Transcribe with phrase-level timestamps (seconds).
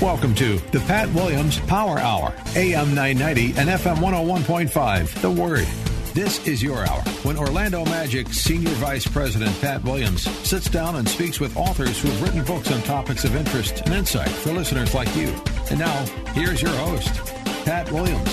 [0.00, 5.20] Welcome to the Pat Williams Power Hour, AM 990 and FM 101.5.
[5.20, 5.66] The Word.
[6.14, 11.06] This is your hour when Orlando Magic Senior Vice President Pat Williams sits down and
[11.06, 14.94] speaks with authors who have written books on topics of interest and insight for listeners
[14.94, 15.38] like you.
[15.68, 17.12] And now, here's your host,
[17.66, 18.26] Pat Williams.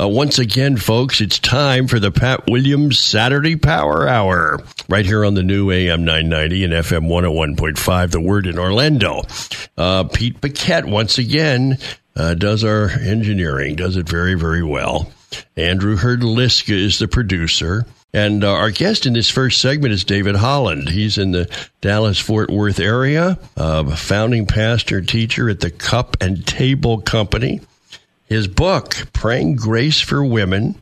[0.00, 5.24] Uh, once again, folks, it's time for the Pat Williams Saturday Power Hour right here
[5.24, 9.22] on the new AM 990 and FM 101.5, The Word in Orlando.
[9.76, 11.78] Uh, Pete Paquette, once again,
[12.16, 15.12] uh, does our engineering, does it very, very well.
[15.56, 17.86] Andrew Herdliska is the producer.
[18.12, 20.88] And uh, our guest in this first segment is David Holland.
[20.88, 26.16] He's in the Dallas Fort Worth area, uh, founding pastor and teacher at the Cup
[26.20, 27.60] and Table Company.
[28.26, 30.80] His book, Praying Grace for Women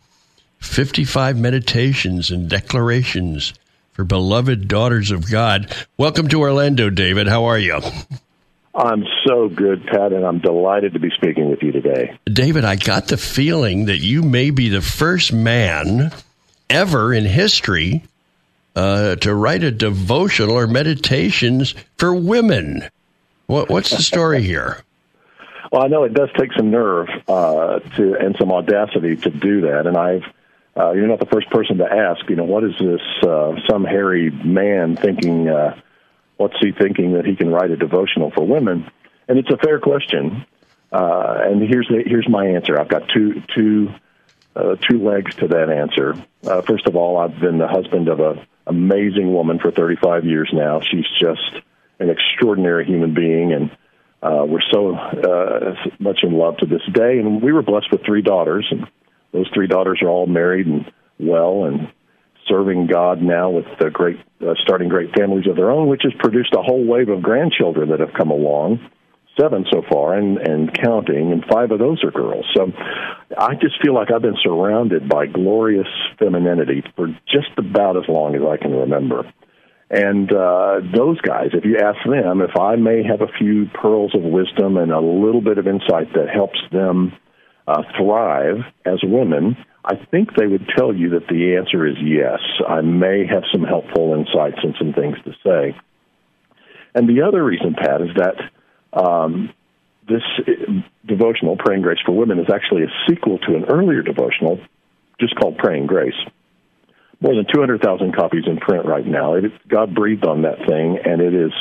[0.60, 3.54] 55 Meditations and Declarations
[3.92, 5.74] for Beloved Daughters of God.
[5.96, 7.28] Welcome to Orlando, David.
[7.28, 7.80] How are you?
[8.74, 12.18] I'm so good, Pat, and I'm delighted to be speaking with you today.
[12.24, 16.10] David, I got the feeling that you may be the first man
[16.70, 18.02] ever in history
[18.74, 22.88] uh, to write a devotional or meditations for women.
[23.46, 24.82] What, what's the story here?
[25.70, 29.62] Well, I know it does take some nerve uh, to and some audacity to do
[29.62, 30.24] that, and I've.
[30.76, 32.28] Uh, you're not the first person to ask.
[32.28, 33.00] You know, what is this?
[33.22, 35.48] Uh, some hairy man thinking?
[35.48, 35.78] Uh,
[36.36, 38.90] what's he thinking that he can write a devotional for women?
[39.28, 40.46] And it's a fair question.
[40.90, 42.78] Uh, and here's the, here's my answer.
[42.78, 43.92] I've got two two
[44.54, 46.14] uh, two legs to that answer.
[46.44, 50.50] Uh, first of all, I've been the husband of a amazing woman for 35 years
[50.52, 50.80] now.
[50.80, 51.64] She's just
[51.98, 53.70] an extraordinary human being, and
[54.22, 58.04] uh, we're so uh, much in love to this day, and we were blessed with
[58.04, 58.86] three daughters, and
[59.32, 61.92] those three daughters are all married and well and
[62.48, 66.12] serving God now with the great, uh, starting great families of their own, which has
[66.18, 68.80] produced a whole wave of grandchildren that have come along,
[69.40, 72.44] seven so far, and and counting, and five of those are girls.
[72.54, 72.72] So
[73.38, 75.88] I just feel like I've been surrounded by glorious
[76.18, 79.32] femininity for just about as long as I can remember.
[79.90, 84.14] And uh, those guys, if you ask them, if I may have a few pearls
[84.14, 87.12] of wisdom and a little bit of insight that helps them
[87.66, 92.40] uh, thrive as women, I think they would tell you that the answer is yes.
[92.66, 95.76] I may have some helpful insights and some things to say.
[96.94, 99.52] And the other reason, Pat, is that um,
[100.08, 100.22] this
[101.06, 104.60] devotional, Praying Grace for Women, is actually a sequel to an earlier devotional
[105.20, 106.14] just called Praying Grace
[107.22, 109.34] more than 200,000 copies in print right now.
[109.34, 111.52] It, God breathed on that thing, and it is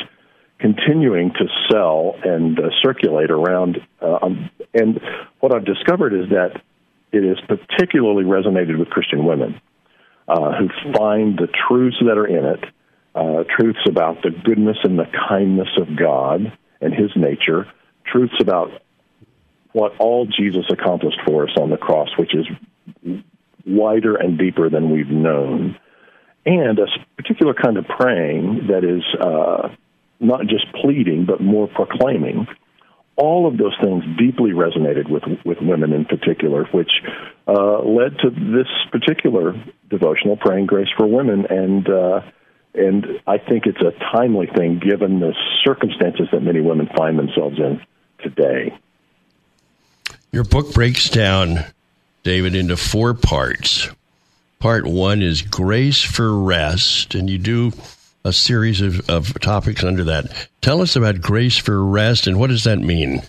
[0.62, 3.78] continuing to sell and uh, circulate around.
[4.00, 5.00] Uh, um, and
[5.40, 6.62] what I've discovered is that
[7.10, 9.60] it has particularly resonated with Christian women
[10.28, 12.64] uh, who find the truths that are in it,
[13.14, 17.66] uh, truths about the goodness and the kindness of God and His nature,
[18.06, 18.70] truths about
[19.72, 22.46] what all Jesus accomplished for us on the cross, which is
[23.66, 25.76] wider and deeper than we've known,
[26.46, 26.86] and a
[27.16, 29.68] particular kind of praying that is uh,
[30.22, 32.46] not just pleading but more proclaiming.
[33.16, 36.90] All of those things deeply resonated with with women in particular, which
[37.46, 39.54] uh, led to this particular
[39.90, 42.20] devotional, praying grace for women, and uh,
[42.74, 47.58] and I think it's a timely thing given the circumstances that many women find themselves
[47.58, 47.82] in
[48.22, 48.74] today.
[50.30, 51.66] Your book breaks down
[52.22, 53.88] David, into four parts.
[54.60, 57.72] Part one is grace for rest, and you do
[58.24, 60.48] a series of, of topics under that.
[60.60, 63.22] Tell us about grace for rest, and what does that mean?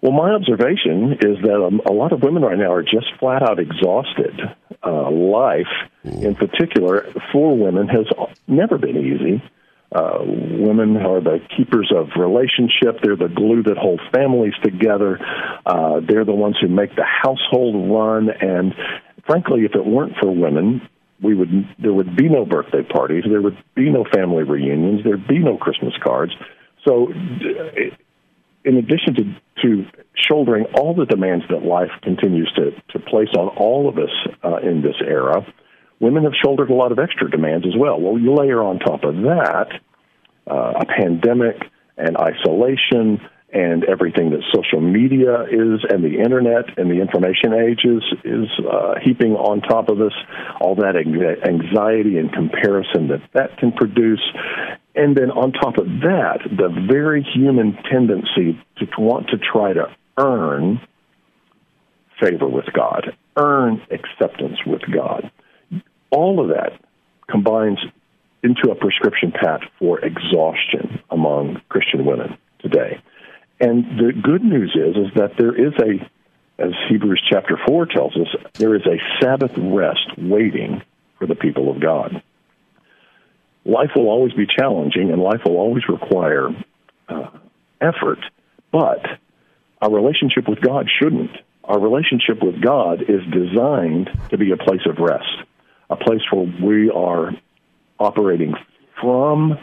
[0.00, 3.42] Well, my observation is that um, a lot of women right now are just flat
[3.42, 4.40] out exhausted.
[4.86, 5.66] Uh, life,
[6.04, 8.06] in particular, for women has
[8.46, 9.42] never been easy.
[9.90, 13.00] Uh, women are the keepers of relationship.
[13.02, 15.18] They're the glue that hold families together.
[15.66, 18.28] Uh, they're the ones who make the household run.
[18.30, 18.74] And
[19.26, 20.86] frankly, if it weren't for women,
[21.22, 23.24] we would there would be no birthday parties.
[23.28, 25.02] There would be no family reunions.
[25.04, 26.32] There'd be no Christmas cards.
[26.86, 27.08] So,
[28.64, 33.48] in addition to, to shouldering all the demands that life continues to, to place on
[33.48, 34.10] all of us
[34.44, 35.44] uh, in this era,
[36.00, 38.00] women have shouldered a lot of extra demands as well.
[38.00, 39.68] Well, you layer on top of that
[40.50, 41.56] uh, a pandemic
[41.96, 47.80] and isolation and everything that social media is and the internet and the information age
[47.84, 50.12] is, is uh, heaping on top of us,
[50.60, 54.20] all that anxiety and comparison that that can produce.
[54.94, 59.86] And then on top of that, the very human tendency to want to try to
[60.18, 60.80] earn
[62.20, 65.30] favor with God, earn acceptance with God.
[66.10, 66.72] All of that
[67.30, 67.78] combines
[68.42, 73.00] into a prescription pat for exhaustion among Christian women today.
[73.60, 76.08] And the good news is is that there is a
[76.58, 80.82] as Hebrews chapter 4 tells us, there is a Sabbath rest waiting
[81.18, 82.20] for the people of God.
[83.64, 86.48] Life will always be challenging and life will always require
[87.08, 87.30] uh,
[87.80, 88.18] effort,
[88.72, 89.04] but
[89.80, 91.30] our relationship with God shouldn't.
[91.62, 95.44] Our relationship with God is designed to be a place of rest,
[95.90, 97.32] a place where we are
[98.00, 98.54] operating
[99.00, 99.58] from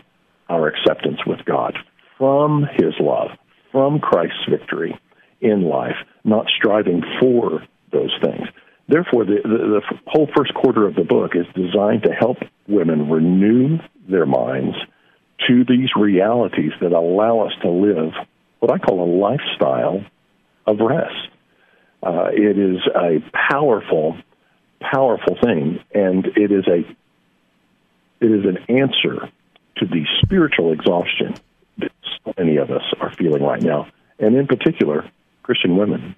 [0.48, 1.78] our acceptance with God,
[2.18, 3.32] from His love,
[3.75, 4.98] from Christ's victory
[5.42, 7.62] in life, not striving for
[7.92, 8.48] those things.
[8.88, 12.38] Therefore, the, the, the whole first quarter of the book is designed to help
[12.69, 14.77] women renew their minds
[15.50, 18.13] to these realities that allow us to live
[18.60, 20.06] what I call a lifestyle
[20.66, 21.27] of rest.
[22.01, 23.19] Uh, it is a
[23.51, 24.18] powerful,
[24.80, 26.80] powerful thing, and it is a
[28.22, 29.30] it is an answer
[29.80, 31.36] to the spiritual exhaustion
[31.80, 33.88] so many of us are feeling right now,
[34.19, 35.10] and in particular,
[35.44, 36.16] Christian women.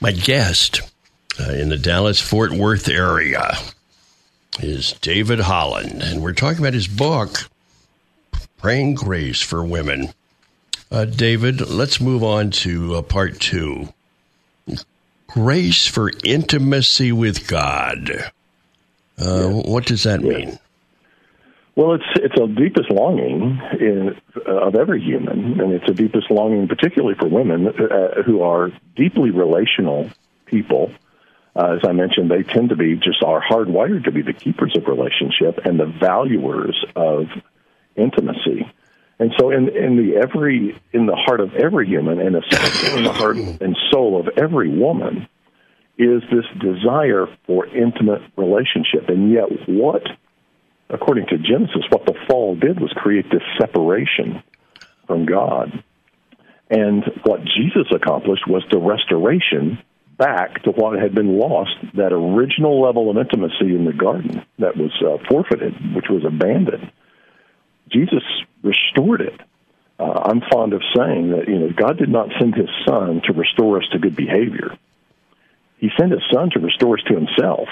[0.00, 0.80] My guest
[1.40, 3.56] uh, in the Dallas Fort Worth area
[4.60, 7.48] is David Holland, and we're talking about his book,
[8.58, 10.12] Praying Grace for Women.
[10.90, 13.92] Uh, David, let's move on to uh, part two
[15.26, 18.30] Grace for Intimacy with God.
[19.18, 20.58] Uh, what does that mean?
[21.78, 26.28] Well, it's it's a deepest longing in, uh, of every human, and it's a deepest
[26.28, 30.10] longing, particularly for women uh, who are deeply relational
[30.44, 30.90] people.
[31.54, 34.76] Uh, as I mentioned, they tend to be just are hardwired to be the keepers
[34.76, 37.26] of relationship and the valuers of
[37.94, 38.68] intimacy.
[39.20, 43.04] And so, in in the every in the heart of every human, and especially in
[43.04, 45.28] the heart and soul of every woman,
[45.96, 49.08] is this desire for intimate relationship.
[49.08, 50.02] And yet, what,
[50.90, 54.42] according to Genesis, what the fall did was create this separation
[55.06, 55.82] from God.
[56.70, 59.78] And what Jesus accomplished was the restoration
[60.18, 64.76] back to what had been lost, that original level of intimacy in the garden that
[64.76, 66.90] was uh, forfeited, which was abandoned.
[67.90, 68.22] Jesus
[68.62, 69.40] restored it.
[69.98, 73.32] Uh, I'm fond of saying that you know God did not send His Son to
[73.32, 74.76] restore us to good behavior.
[75.78, 77.68] He sent his son to restore us to himself.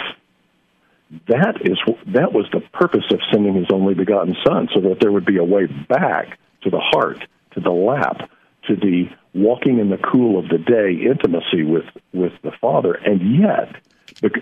[1.28, 5.12] That is that was the purpose of sending his only begotten son, so that there
[5.12, 8.28] would be a way back to the heart, to the lap,
[8.66, 12.94] to the walking in the cool of the day intimacy with with the Father.
[12.94, 13.76] And yet,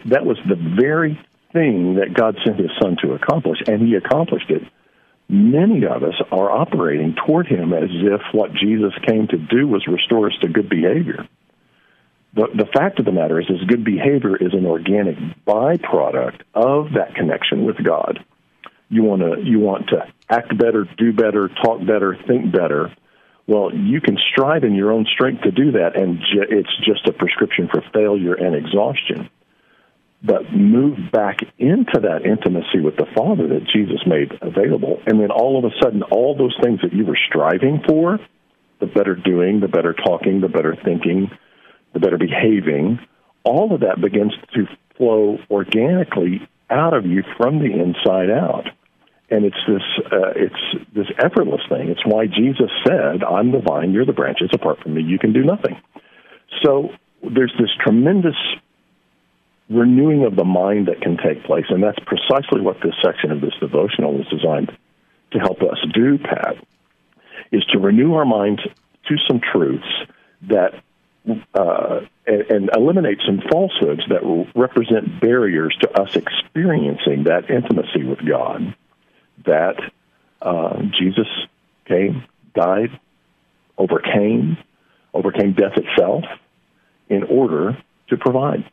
[0.06, 1.20] that was the very
[1.52, 4.62] thing that God sent his son to accomplish, and he accomplished it.
[5.28, 9.86] Many of us are operating toward him as if what Jesus came to do was
[9.86, 11.26] restore us to good behavior
[12.34, 15.16] the, the fact of the matter is, is good behavior is an organic
[15.46, 18.24] byproduct of that connection with God.
[18.88, 22.94] You want to you want to act better, do better, talk better, think better.
[23.46, 27.06] Well, you can strive in your own strength to do that, and ju- it's just
[27.06, 29.28] a prescription for failure and exhaustion.
[30.22, 35.30] But move back into that intimacy with the Father that Jesus made available, and then
[35.30, 38.18] all of a sudden, all those things that you were striving for
[38.80, 41.30] the better doing, the better talking, the better thinking,
[41.94, 42.98] the better behaving,
[43.44, 48.66] all of that begins to flow organically out of you from the inside out.
[49.30, 49.82] And it's this
[50.12, 51.88] uh, it's this effortless thing.
[51.88, 54.50] It's why Jesus said, "I'm the vine, you're the branches.
[54.52, 55.80] Apart from me, you can do nothing."
[56.62, 56.90] So
[57.22, 58.36] there's this tremendous
[59.70, 63.40] renewing of the mind that can take place, and that's precisely what this section of
[63.40, 64.70] this devotional is designed
[65.32, 66.18] to help us do.
[66.18, 66.56] Pat
[67.50, 68.60] is to renew our minds
[69.08, 69.88] to some truths
[70.42, 70.74] that
[71.54, 74.20] uh, and, and, eliminate some falsehoods that
[74.54, 78.74] represent barriers to us experiencing that intimacy with God.
[79.46, 79.76] That
[80.42, 81.26] uh, Jesus
[81.86, 82.98] came, died,
[83.78, 84.58] overcame,
[85.14, 86.24] overcame death itself
[87.08, 87.78] in order
[88.08, 88.70] to provide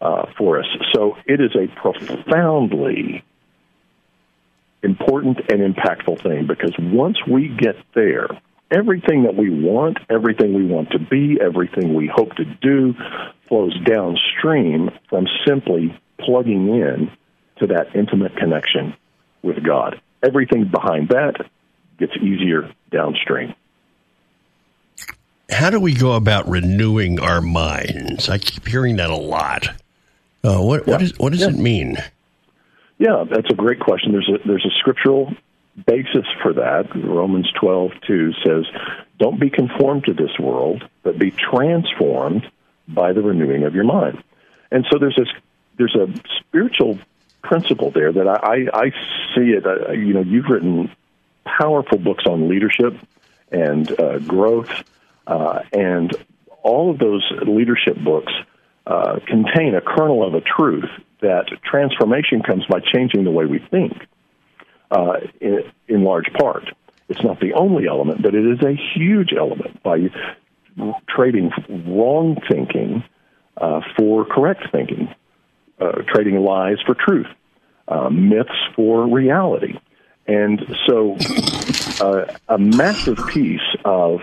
[0.00, 0.66] uh, for us.
[0.92, 3.24] So it is a profoundly
[4.82, 8.28] important and impactful thing because once we get there,
[8.74, 12.94] everything that we want, everything we want to be, everything we hope to do
[13.48, 17.10] flows downstream from simply plugging in
[17.58, 18.94] to that intimate connection
[19.42, 20.00] with God.
[20.22, 21.36] Everything behind that
[21.98, 23.54] gets easier downstream.
[25.50, 28.28] How do we go about renewing our minds?
[28.28, 29.68] I keep hearing that a lot.
[30.42, 30.92] Uh, what, yeah.
[30.94, 31.48] what, is, what does yeah.
[31.48, 31.96] it mean?
[32.98, 34.12] Yeah, that's a great question.
[34.12, 35.34] There's a there's a scriptural
[35.86, 36.88] basis for that.
[36.94, 38.64] Romans twelve two says,
[39.18, 42.48] "Don't be conformed to this world, but be transformed
[42.88, 44.22] by the renewing of your mind."
[44.70, 45.28] And so there's this
[45.76, 46.08] there's a
[46.40, 46.98] spiritual
[47.42, 48.90] principle there that I I, I
[49.34, 49.66] see it.
[49.66, 50.90] Uh, you know, you've written
[51.44, 52.96] powerful books on leadership
[53.50, 54.70] and uh, growth,
[55.26, 56.14] uh, and
[56.62, 58.32] all of those leadership books
[58.86, 60.88] uh, contain a kernel of a truth
[61.20, 63.92] that transformation comes by changing the way we think,
[64.90, 66.64] uh, in, in large part.
[67.08, 70.10] It's not the only element, but it is a huge element by
[71.08, 71.50] trading
[71.86, 73.04] wrong thinking
[73.56, 75.14] uh, for correct thinking,
[75.80, 77.26] uh, trading lies for truth,
[77.88, 79.78] uh, myths for reality.
[80.26, 81.16] And so,
[82.00, 84.20] uh, a massive piece of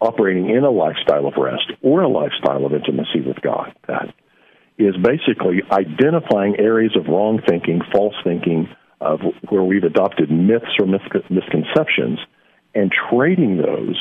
[0.00, 4.14] operating in a lifestyle of rest or a lifestyle of intimacy with God, that
[4.78, 8.68] is basically identifying areas of wrong thinking, false thinking,
[9.00, 12.18] of where we've adopted myths or misconceptions,
[12.74, 13.96] and trading those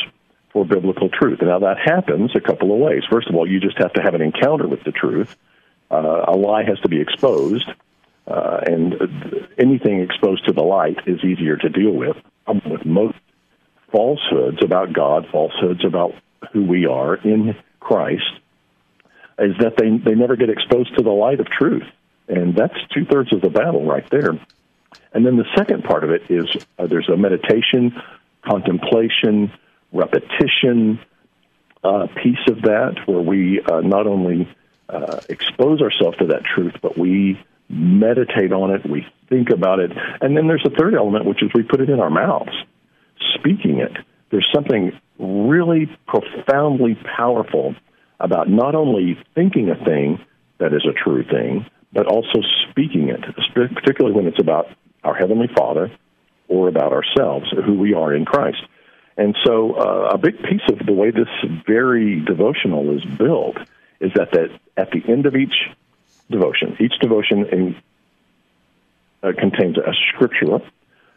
[0.52, 1.40] for biblical truth.
[1.42, 3.04] Now that happens a couple of ways.
[3.10, 5.36] First of all, you just have to have an encounter with the truth.
[5.92, 7.70] Uh, a lie has to be exposed,
[8.28, 8.96] uh, and
[9.58, 12.18] anything exposed to the light is easier to deal with.
[12.48, 13.18] With most
[13.92, 16.16] falsehoods about God, falsehoods about
[16.52, 18.32] who we are in Christ,
[19.38, 21.88] is that they they never get exposed to the light of truth,
[22.28, 24.40] and that's two thirds of the battle right there.
[25.14, 28.00] And then the second part of it is uh, there's a meditation,
[28.46, 29.52] contemplation,
[29.92, 31.00] repetition
[31.84, 34.48] uh, piece of that where we uh, not only
[34.90, 39.92] uh, expose ourselves to that truth, but we meditate on it, we think about it,
[40.22, 42.56] and then there's a third element, which is we put it in our mouths,
[43.36, 43.96] speaking it.
[44.32, 47.76] There's something really profoundly powerful
[48.20, 50.20] about not only thinking a thing
[50.58, 53.22] that is a true thing, but also speaking it,
[53.54, 54.68] particularly when it's about
[55.04, 55.92] our Heavenly Father
[56.48, 58.62] or about ourselves, who we are in Christ.
[59.18, 61.28] And so, uh, a big piece of the way this
[61.68, 63.58] very devotional is built
[64.00, 65.56] is that, that at the end of each
[66.30, 67.76] devotion, each devotion in,
[69.22, 70.62] uh, contains a scripture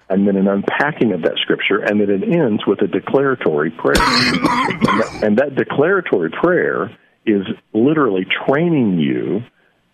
[0.09, 3.95] and then an unpacking of that scripture, and then it ends with a declaratory prayer.
[3.97, 6.91] and, that, and that declaratory prayer
[7.25, 9.43] is literally training you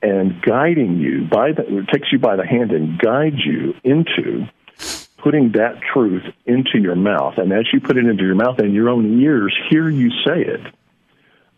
[0.03, 4.49] and guiding you by the takes you by the hand and guides you into
[5.19, 7.39] putting that truth into your mouth.
[7.39, 10.43] And as you put it into your mouth and your own ears hear you say
[10.43, 10.61] it,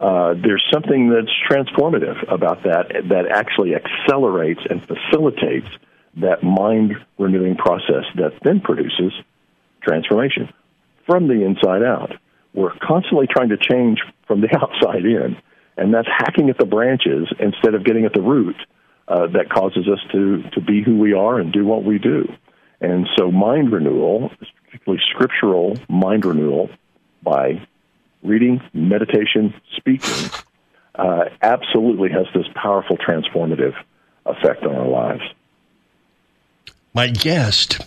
[0.01, 5.69] uh, there's something that's transformative about that that actually accelerates and facilitates
[6.17, 9.13] that mind renewing process that then produces
[9.83, 10.51] transformation
[11.07, 12.13] from the inside out.
[12.55, 15.37] We're constantly trying to change from the outside in,
[15.77, 18.57] and that's hacking at the branches instead of getting at the root
[19.09, 22.33] uh, that causes us to, to be who we are and do what we do.
[22.81, 24.31] And so, mind renewal,
[24.65, 26.71] particularly scriptural mind renewal
[27.23, 27.67] by
[28.23, 30.31] reading, meditation, speaking,
[30.95, 33.75] uh, absolutely has this powerful transformative
[34.27, 35.23] effect on our lives.
[36.95, 37.81] My guest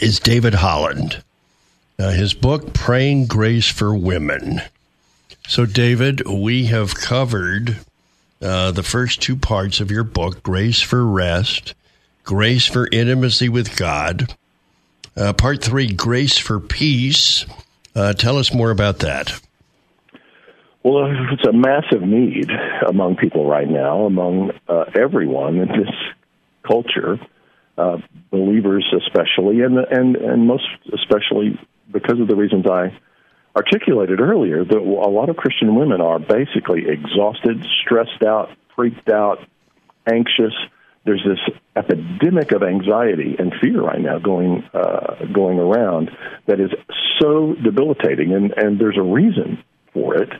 [0.00, 1.22] is David Holland.
[1.98, 4.62] Uh, his book, Praying Grace for Women.
[5.46, 7.76] So, David, we have covered
[8.40, 11.74] uh, the first two parts of your book Grace for Rest,
[12.24, 14.34] Grace for Intimacy with God.
[15.14, 17.44] Uh, part three, Grace for Peace.
[17.94, 19.38] Uh, tell us more about that.
[20.82, 22.50] Well, it's a massive need
[22.86, 25.94] among people right now, among uh, everyone in this
[26.66, 27.18] culture
[27.76, 27.98] uh,
[28.30, 31.58] believers especially, and and and most especially
[31.92, 32.96] because of the reasons I
[33.56, 34.64] articulated earlier.
[34.64, 39.38] That a lot of Christian women are basically exhausted, stressed out, freaked out,
[40.10, 40.54] anxious.
[41.04, 46.10] There's this epidemic of anxiety and fear right now going uh, going around
[46.46, 46.70] that is
[47.20, 50.30] so debilitating, and and there's a reason for it.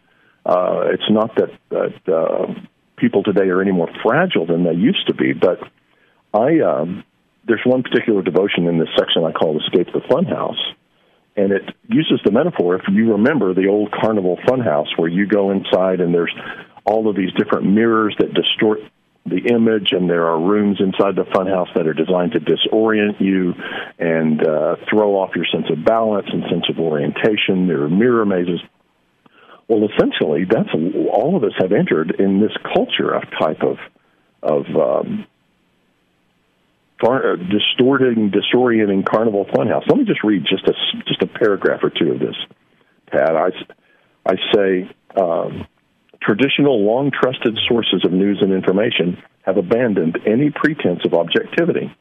[0.46, 2.54] Uh, it's not that that uh,
[2.96, 5.60] people today are any more fragile than they used to be, but
[6.32, 7.04] I um,
[7.46, 10.60] there's one particular devotion in this section I call Escape the Funhouse.
[11.36, 15.50] And it uses the metaphor, if you remember the old carnival funhouse where you go
[15.50, 16.34] inside and there's
[16.84, 18.80] all of these different mirrors that distort
[19.26, 23.54] the image, and there are rooms inside the funhouse that are designed to disorient you
[23.98, 27.66] and uh, throw off your sense of balance and sense of orientation.
[27.66, 28.60] There are mirror mazes.
[29.66, 30.68] Well, essentially, that's
[31.10, 33.78] all of us have entered in this culture of type of
[34.42, 35.26] of um,
[37.04, 39.86] far, distorting, disorienting carnival funhouse.
[39.88, 40.72] Let me just read just a
[41.06, 42.36] just a paragraph or two of this,
[43.10, 43.36] Pat.
[43.36, 43.50] I
[44.26, 44.90] I say.
[45.20, 45.66] Um,
[46.20, 51.94] traditional, long trusted sources of news and information have abandoned any pretense of objectivity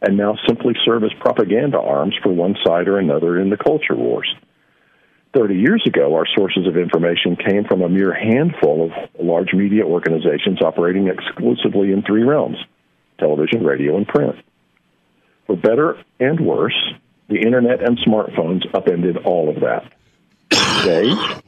[0.00, 3.96] and now simply serve as propaganda arms for one side or another in the culture
[3.96, 4.32] wars.
[5.34, 9.82] 30 years ago, our sources of information came from a mere handful of large media
[9.82, 12.58] organizations operating exclusively in three realms
[13.18, 14.36] television, radio, and print.
[15.46, 16.76] For better and worse,
[17.28, 19.92] the internet and smartphones upended all of that.
[20.50, 21.42] Today,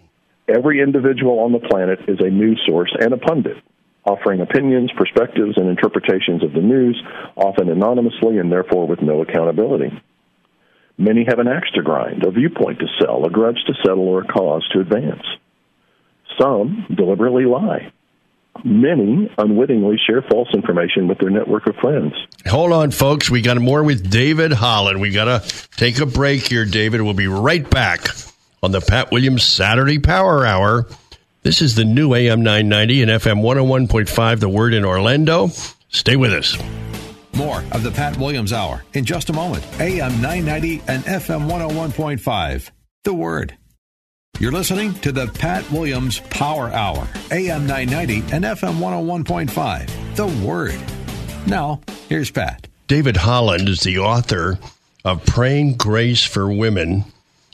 [0.49, 3.57] Every individual on the planet is a news source and a pundit,
[4.05, 7.03] offering opinions, perspectives, and interpretations of the news,
[7.35, 9.91] often anonymously and therefore with no accountability.
[10.97, 14.23] Many have an axe to grind, a viewpoint to sell, a grudge to settle, or
[14.23, 15.25] a cause to advance.
[16.41, 17.93] Some deliberately lie.
[18.65, 22.13] Many unwittingly share false information with their network of friends.
[22.47, 23.31] Hold on, folks.
[23.31, 25.01] We got more with David Holland.
[25.01, 27.03] We got to take a break here, David.
[27.03, 28.09] We'll be right back
[28.63, 30.87] on the Pat Williams Saturday Power Hour.
[31.43, 35.49] This is the new AM 990 and FM 101.5, The Word in Orlando.
[35.89, 36.61] Stay with us.
[37.35, 39.65] More of the Pat Williams Hour in just a moment.
[39.81, 42.71] AM 990 and FM 101.5,
[43.05, 43.57] The Word.
[44.38, 50.81] You're listening to the Pat Williams Power Hour, AM 990 and FM 101.5, The Word.
[51.47, 52.69] Now, here's Pat.
[52.87, 54.59] David Holland is the author
[55.05, 57.05] of Praying Grace for Women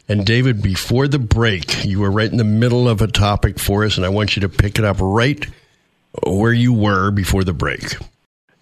[0.08, 3.84] and David, before the break, you were right in the middle of a topic for
[3.84, 5.46] us, and I want you to pick it up right
[6.26, 7.94] where you were before the break.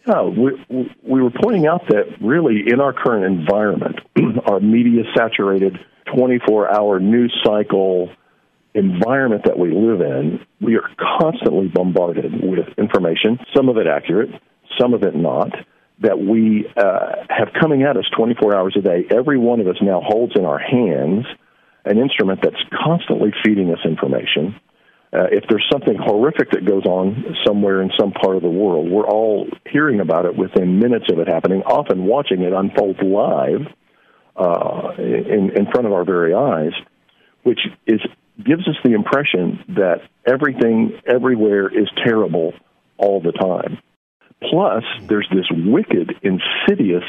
[0.06, 0.52] Yeah, we,
[1.02, 3.98] we were pointing out that really in our current environment,
[4.46, 8.10] our media saturated 24 hour news cycle
[8.74, 10.88] environment that we live in, we are
[11.20, 14.30] constantly bombarded with information, some of it accurate,
[14.78, 15.50] some of it not
[16.00, 19.04] that we uh, have coming at us 24 hours a day.
[19.10, 21.26] Every one of us now holds in our hands
[21.84, 24.58] an instrument that's constantly feeding us information.
[25.12, 28.90] Uh, if there's something horrific that goes on somewhere in some part of the world,
[28.90, 33.66] we're all hearing about it within minutes of it happening, often watching it unfold live
[34.36, 36.72] uh, in, in front of our very eyes,
[37.42, 38.00] which is
[38.44, 42.54] gives us the impression that everything everywhere is terrible
[42.96, 43.78] all the time.
[44.42, 47.04] Plus, there's this wicked, insidious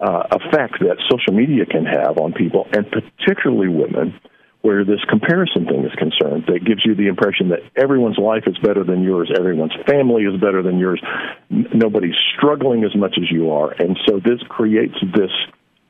[0.00, 4.18] uh, effect that social media can have on people, and particularly women,
[4.62, 8.56] where this comparison thing is concerned, that gives you the impression that everyone's life is
[8.58, 11.02] better than yours, everyone's family is better than yours,
[11.50, 13.72] N- nobody's struggling as much as you are.
[13.72, 15.30] And so this creates this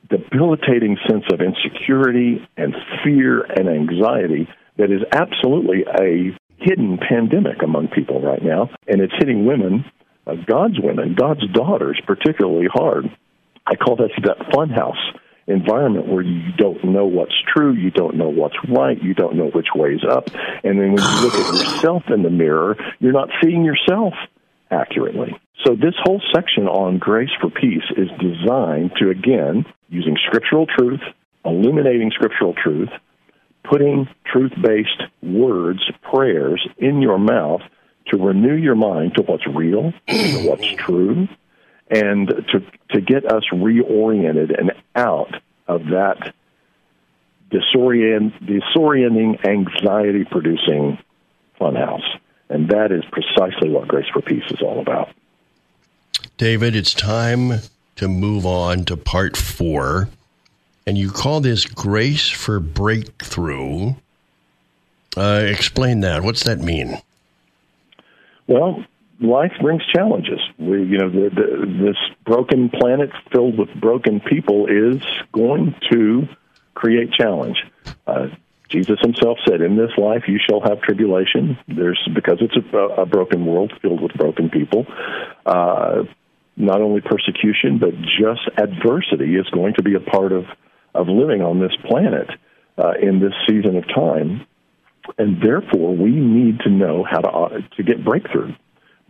[0.09, 7.89] debilitating sense of insecurity and fear and anxiety that is absolutely a hidden pandemic among
[7.89, 9.85] people right now, and it's hitting women
[10.27, 13.05] uh, God's women, God's daughters, particularly hard.
[13.67, 15.01] I call this that funhouse
[15.47, 19.51] environment where you don't know what's true, you don't know what's right, you don't know
[19.51, 20.29] which way's up,
[20.65, 24.15] and then when you look at yourself in the mirror, you're not seeing yourself
[24.71, 25.39] accurately.
[25.65, 31.01] So this whole section on grace for peace is designed to again using scriptural truth,
[31.45, 32.91] illuminating scriptural truth,
[33.63, 37.63] putting truth-based words, prayers in your mouth
[38.09, 41.29] to renew your mind to what's real, to what's true,
[41.89, 45.35] and to to get us reoriented and out
[45.67, 46.35] of that
[47.51, 50.99] disorient, disorienting, anxiety-producing
[51.61, 52.19] funhouse.
[52.49, 55.09] And that is precisely what Grace for Peace is all about.
[56.37, 57.61] David, it's time
[57.97, 60.09] to move on to part four.
[60.87, 63.95] And you call this Grace for Breakthrough.
[65.17, 66.23] Uh, explain that.
[66.23, 66.99] What's that mean?
[68.47, 68.85] Well,
[69.21, 70.41] life brings challenges.
[70.59, 75.03] We, you know, the, the, this broken planet filled with broken people is
[75.33, 76.29] going to
[76.75, 77.65] create challenge.
[78.07, 78.29] Uh,
[78.69, 83.07] Jesus himself said, "In this life you shall have tribulation." There's because it's a, a
[83.07, 84.87] broken world filled with broken people.
[85.47, 86.05] Uh,
[86.57, 90.45] not only persecution, but just adversity is going to be a part of
[90.95, 92.31] of living on this planet
[92.79, 94.47] uh, in this season of time
[95.19, 98.53] and therefore we need to know how to uh, to get breakthrough,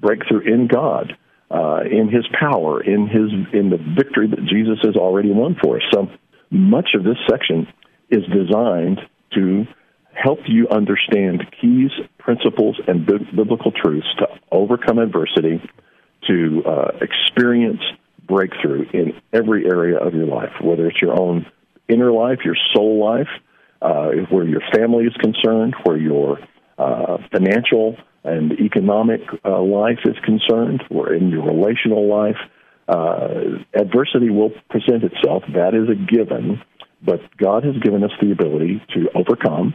[0.00, 1.16] breakthrough in God,
[1.50, 5.76] uh, in His power, in His in the victory that Jesus has already won for
[5.76, 5.82] us.
[5.92, 6.08] So
[6.50, 7.66] much of this section
[8.10, 9.00] is designed
[9.34, 9.64] to
[10.12, 15.60] help you understand keys, principles, and biblical truths to overcome adversity,
[16.26, 17.82] to uh, experience
[18.26, 21.46] breakthrough in every area of your life, whether it's your own
[21.88, 23.28] inner life, your soul life,
[23.82, 26.38] uh, where your family is concerned, where your
[26.78, 32.38] uh, financial and economic uh, life is concerned, or in your relational life.
[32.88, 35.42] Uh, adversity will present itself.
[35.54, 36.62] That is a given.
[37.02, 39.74] But God has given us the ability to overcome,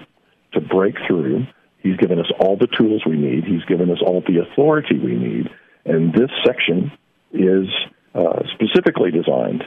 [0.54, 1.46] to break through.
[1.80, 3.44] He's given us all the tools we need.
[3.46, 5.50] He's given us all the authority we need.
[5.86, 6.92] And this section
[7.32, 7.68] is
[8.14, 9.64] uh, specifically designed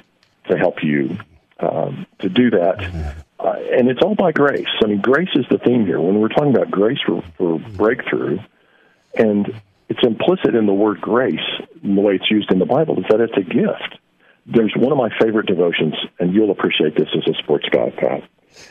[0.50, 1.18] to help you
[1.60, 3.16] um, to do that.
[3.38, 4.68] Uh, and it's all by grace.
[4.82, 6.00] I mean, grace is the theme here.
[6.00, 8.38] When we're talking about grace for, for breakthrough,
[9.14, 11.40] and it's implicit in the word grace,
[11.82, 13.98] the way it's used in the Bible, is that it's a gift.
[14.46, 18.22] There's one of my favorite devotions, and you'll appreciate this as a sports guy, Pat.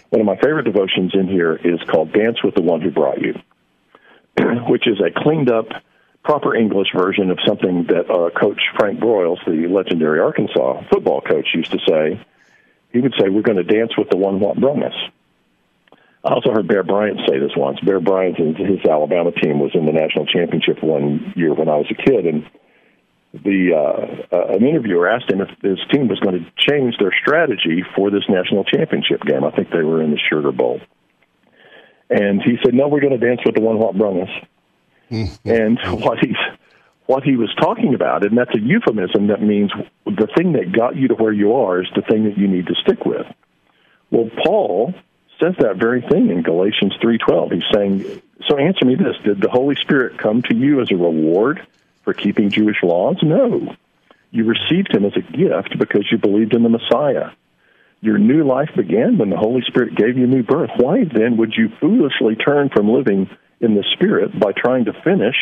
[0.09, 3.21] One of my favorite devotions in here is called Dance with the One Who Brought
[3.21, 3.33] You,
[4.67, 5.67] which is a cleaned up,
[6.23, 11.47] proper English version of something that uh, Coach Frank Broyles, the legendary Arkansas football coach,
[11.53, 12.25] used to say.
[12.91, 14.93] He would say, We're going to dance with the one brought us.
[16.23, 17.79] I also heard Bear Bryant say this once.
[17.79, 21.77] Bear Bryant and his Alabama team was in the national championship one year when I
[21.77, 22.47] was a kid, and
[23.33, 27.13] the uh, uh, an interviewer asked him if his team was going to change their
[27.23, 29.43] strategy for this national championship game.
[29.43, 30.79] I think they were in the Sugar Bowl,
[32.11, 34.60] and he said, "No, we're going to dance with the one us." Mm-hmm.
[35.45, 36.37] And what he's
[37.05, 39.71] what he was talking about, and that's a euphemism that means
[40.05, 42.67] the thing that got you to where you are is the thing that you need
[42.67, 43.25] to stick with.
[44.11, 44.93] Well, Paul
[45.37, 47.51] says that very thing in Galatians 3:12.
[47.51, 48.05] He's saying,
[48.47, 51.61] "So answer me this: Did the Holy Spirit come to you as a reward
[52.03, 53.17] for keeping Jewish laws?
[53.21, 53.75] No.
[54.31, 57.31] You received him as a gift because you believed in the Messiah.
[57.99, 60.71] Your new life began when the Holy Spirit gave you new birth.
[60.77, 63.29] Why then would you foolishly turn from living
[63.61, 65.35] in the Spirit by trying to finish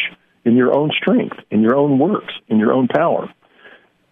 [0.46, 3.30] in your own strength, in your own works, in your own power?"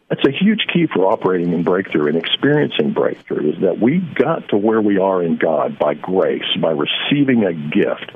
[0.10, 4.48] That's a huge key for operating in breakthrough and experiencing breakthrough is that we got
[4.50, 8.12] to where we are in God by grace, by receiving a gift.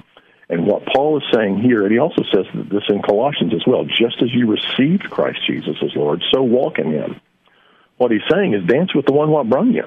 [0.49, 3.84] And what Paul is saying here, and he also says this in Colossians as well,
[3.86, 7.19] just as you received Christ Jesus as Lord, so walk in him.
[7.97, 9.86] What he's saying is dance with the one what brung you.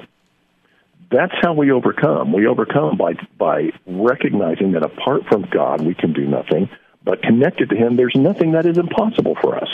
[1.11, 2.33] That's how we overcome.
[2.33, 6.69] We overcome by by recognizing that apart from God we can do nothing,
[7.03, 9.69] but connected to him there's nothing that is impossible for us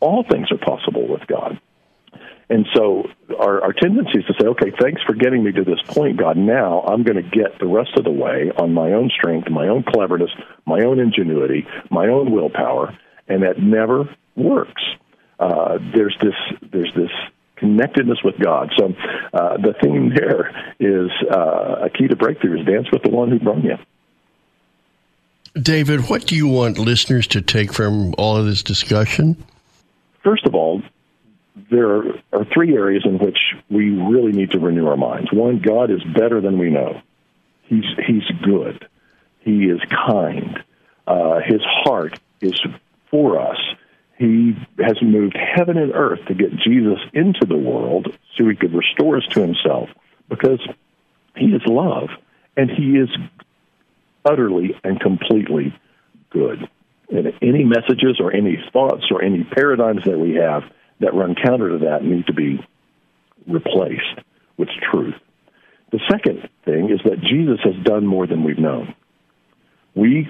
[0.00, 1.60] all things are possible with God.
[2.50, 3.04] And so
[3.38, 6.38] our, our tendency is to say, okay, thanks for getting me to this point, God.
[6.38, 9.68] Now I'm going to get the rest of the way on my own strength, my
[9.68, 10.30] own cleverness,
[10.64, 12.96] my own ingenuity, my own willpower,
[13.28, 14.82] and that never works.
[15.38, 16.34] Uh, there's this
[16.72, 17.10] there's this
[17.78, 18.72] connectedness with God.
[18.76, 18.94] So
[19.32, 23.30] uh, the theme there is uh, a key to breakthrough is dance with the one
[23.30, 23.76] who brought you.
[25.60, 29.42] David, what do you want listeners to take from all of this discussion?
[30.22, 30.82] First of all,
[31.70, 33.38] there are three areas in which
[33.70, 35.32] we really need to renew our minds.
[35.32, 37.00] One, God is better than we know.
[37.62, 38.88] He's He's good.
[39.40, 40.62] He is kind.
[41.06, 42.60] Uh, his heart is
[43.10, 43.58] for us.
[44.18, 48.74] He has moved heaven and earth to get Jesus into the world so he could
[48.74, 49.88] restore us to himself
[50.28, 50.60] because
[51.36, 52.08] he is love
[52.56, 53.08] and he is
[54.24, 55.72] utterly and completely
[56.30, 56.68] good.
[57.10, 60.64] And any messages or any thoughts or any paradigms that we have
[61.00, 62.58] that run counter to that need to be
[63.46, 64.20] replaced
[64.56, 65.14] with truth.
[65.90, 68.94] The second thing is that Jesus has done more than we've known.
[69.94, 70.28] We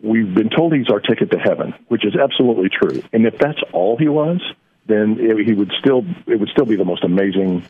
[0.00, 3.02] we've been told he's our ticket to heaven, which is absolutely true.
[3.12, 4.40] And if that's all he was,
[4.86, 7.66] then it, he would still it would still be the most amazing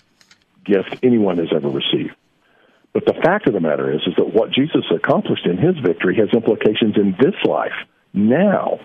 [0.64, 2.14] gift anyone has ever received.
[2.92, 6.16] But the fact of the matter is, is that what Jesus accomplished in his victory
[6.16, 7.72] has implications in this life
[8.12, 8.80] now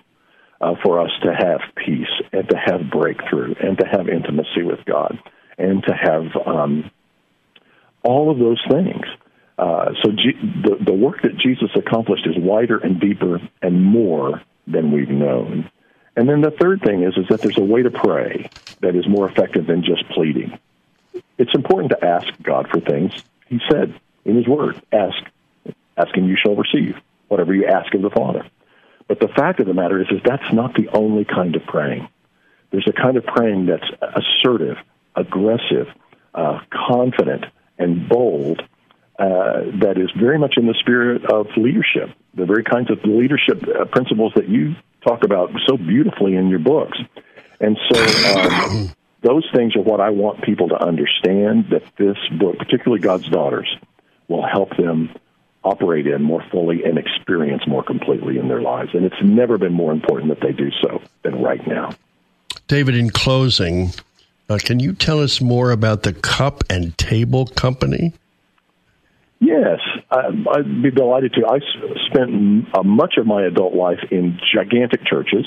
[0.60, 4.84] uh, for us to have peace and to have breakthrough and to have intimacy with
[4.84, 5.18] God
[5.58, 6.90] and to have um,
[8.02, 9.04] all of those things.
[9.58, 14.42] Uh, so G- the, the work that Jesus accomplished is wider and deeper and more
[14.66, 15.70] than we've known.
[16.14, 19.08] And then the third thing is, is that there's a way to pray that is
[19.08, 20.58] more effective than just pleading.
[21.38, 23.12] It's important to ask God for things.
[23.48, 25.16] He said in His Word, ask,
[25.96, 26.96] ask and you shall receive
[27.28, 28.46] whatever you ask of the Father.
[29.08, 32.08] But the fact of the matter is, is that's not the only kind of praying.
[32.70, 34.76] There's a kind of praying that's assertive,
[35.14, 35.88] aggressive,
[36.34, 37.46] uh, confident,
[37.78, 38.62] and bold
[39.18, 42.10] uh, that is very much in the spirit of leadership.
[42.34, 44.76] The very kinds of leadership uh, principles that you
[45.06, 46.98] talk about so beautifully in your books.
[47.60, 52.58] And so um, those things are what I want people to understand that this book,
[52.58, 53.74] particularly God's Daughters,
[54.28, 55.14] will help them
[55.64, 58.90] operate in more fully and experience more completely in their lives.
[58.94, 61.90] And it's never been more important that they do so than right now.
[62.68, 63.90] David, in closing,
[64.48, 68.12] uh, can you tell us more about the Cup and Table Company?
[69.46, 69.78] Yes,
[70.10, 71.46] I, would be delighted to.
[71.46, 71.60] I
[72.08, 75.46] spent uh, much of my adult life in gigantic churches,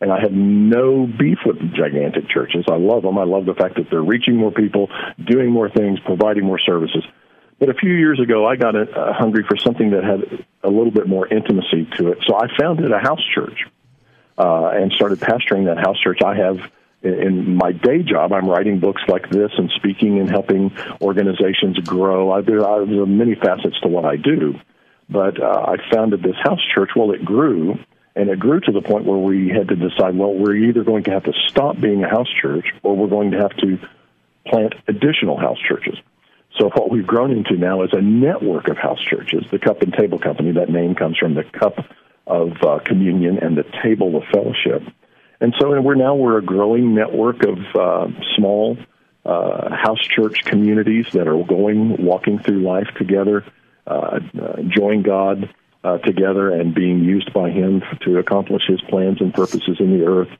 [0.00, 2.64] and I have no beef with gigantic churches.
[2.68, 3.16] I love them.
[3.16, 4.90] I love the fact that they're reaching more people,
[5.24, 7.04] doing more things, providing more services.
[7.60, 10.90] But a few years ago, I got uh, hungry for something that had a little
[10.90, 13.66] bit more intimacy to it, so I founded a house church
[14.36, 16.18] uh, and started pastoring that house church.
[16.26, 16.58] I have
[17.02, 22.32] in my day job, I'm writing books like this and speaking and helping organizations grow.
[22.32, 24.54] I, there are many facets to what I do,
[25.08, 26.90] but uh, I founded this house church.
[26.96, 27.78] Well, it grew,
[28.16, 30.16] and it grew to the point where we had to decide.
[30.16, 33.30] Well, we're either going to have to stop being a house church, or we're going
[33.30, 33.78] to have to
[34.46, 35.98] plant additional house churches.
[36.58, 39.44] So what we've grown into now is a network of house churches.
[39.50, 40.52] The Cup and Table Company.
[40.52, 41.78] That name comes from the cup
[42.26, 44.82] of uh, communion and the table of fellowship.
[45.40, 48.76] And so and we're now we're a growing network of uh, small
[49.24, 53.44] uh, house church communities that are going, walking through life together,
[53.86, 54.20] uh,
[54.56, 59.76] enjoying God uh, together, and being used by Him to accomplish His plans and purposes
[59.78, 60.30] in the earth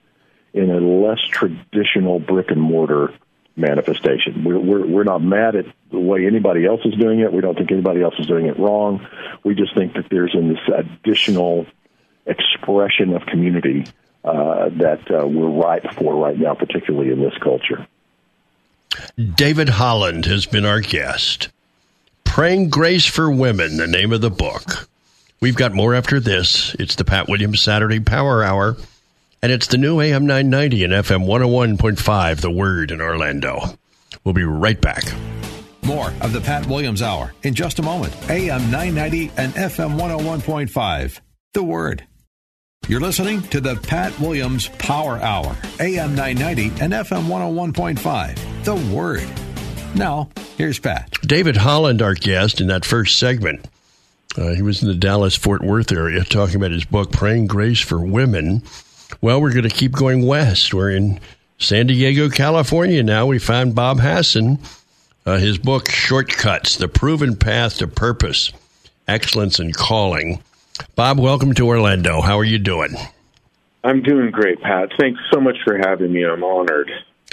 [0.53, 3.13] in a less traditional brick and mortar
[3.57, 4.45] manifestation.
[4.45, 7.33] We're, we're, we're not mad at the way anybody else is doing it.
[7.33, 9.07] We don't think anybody else is doing it wrong.
[9.45, 11.67] We just think that there's an, this additional
[12.25, 13.85] expression of community
[14.29, 17.87] uh, that uh, we're ripe for right now, particularly in this culture.
[19.17, 21.49] David Holland has been our guest.
[22.25, 24.88] Praying Grace for Women, the name of the book.
[25.41, 26.75] We've got more after this.
[26.75, 28.77] It's the Pat Williams Saturday Power Hour,
[29.43, 33.61] and it's the new AM 990 and FM 101.5, The Word in Orlando.
[34.25, 35.05] We'll be right back.
[35.83, 38.14] More of the Pat Williams Hour in just a moment.
[38.29, 41.21] AM 990 and FM 101.5,
[41.55, 42.05] The Word.
[42.88, 48.64] You're listening to the Pat Williams Power Hour, AM 990 and FM 101.5.
[48.64, 49.29] The Word.
[49.94, 51.12] Now, here's Pat.
[51.20, 53.68] David Holland, our guest in that first segment.
[54.38, 57.81] Uh, he was in the Dallas Fort Worth area talking about his book, Praying Grace
[57.81, 58.62] for Women.
[59.20, 60.72] Well, we're going to keep going west.
[60.72, 61.20] We're in
[61.59, 63.27] San Diego, California now.
[63.27, 64.61] We found Bob Hasson.
[65.27, 68.51] Uh, his book, Shortcuts The Proven Path to Purpose,
[69.07, 70.42] Excellence and Calling.
[70.95, 72.21] Bob, welcome to Orlando.
[72.21, 72.95] How are you doing?
[73.85, 74.91] I'm doing great, Pat.
[74.99, 76.25] Thanks so much for having me.
[76.25, 76.91] I'm honored.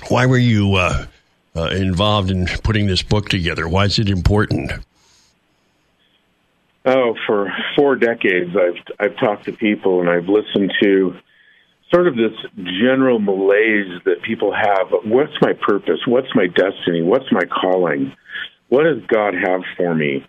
[0.09, 1.05] Why were you uh,
[1.55, 3.67] uh, involved in putting this book together?
[3.67, 4.71] Why is it important?
[6.85, 11.15] Oh, for four decades, I've I've talked to people and I've listened to
[11.91, 14.93] sort of this general malaise that people have.
[15.03, 15.99] What's my purpose?
[16.05, 17.01] What's my destiny?
[17.01, 18.13] What's my calling?
[18.69, 20.25] What does God have for me?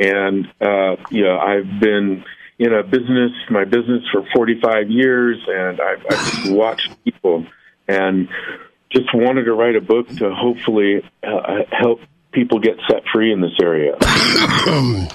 [0.00, 2.24] And uh, you know, I've been
[2.62, 7.46] in a business, my business for 45 years, and I've, I've watched people
[7.88, 8.28] and
[8.90, 13.40] just wanted to write a book to hopefully uh, help people get set free in
[13.40, 13.96] this area.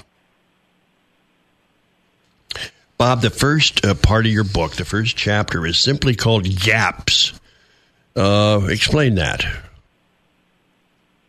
[2.98, 7.32] Bob, the first uh, part of your book, the first chapter, is simply called Gaps.
[8.14, 9.44] Uh, explain that.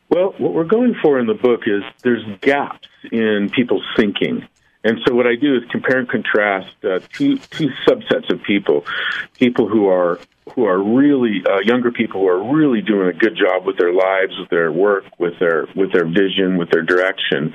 [0.10, 4.48] Well, what we're going for in the book is there's gaps in people's thinking.
[4.84, 8.86] And so what I do is compare and contrast uh, two two subsets of people,
[9.34, 10.20] people who are
[10.56, 13.94] who are really uh, younger people who are really doing a good job with their
[13.94, 17.54] lives, with their work, with their with their vision, with their direction,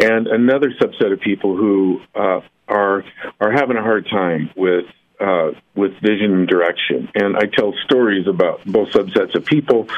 [0.00, 3.04] and another subset of people who uh, are
[3.40, 4.86] are having a hard time with
[5.20, 7.08] uh, with vision and direction.
[7.14, 9.88] And I tell stories about both subsets of people,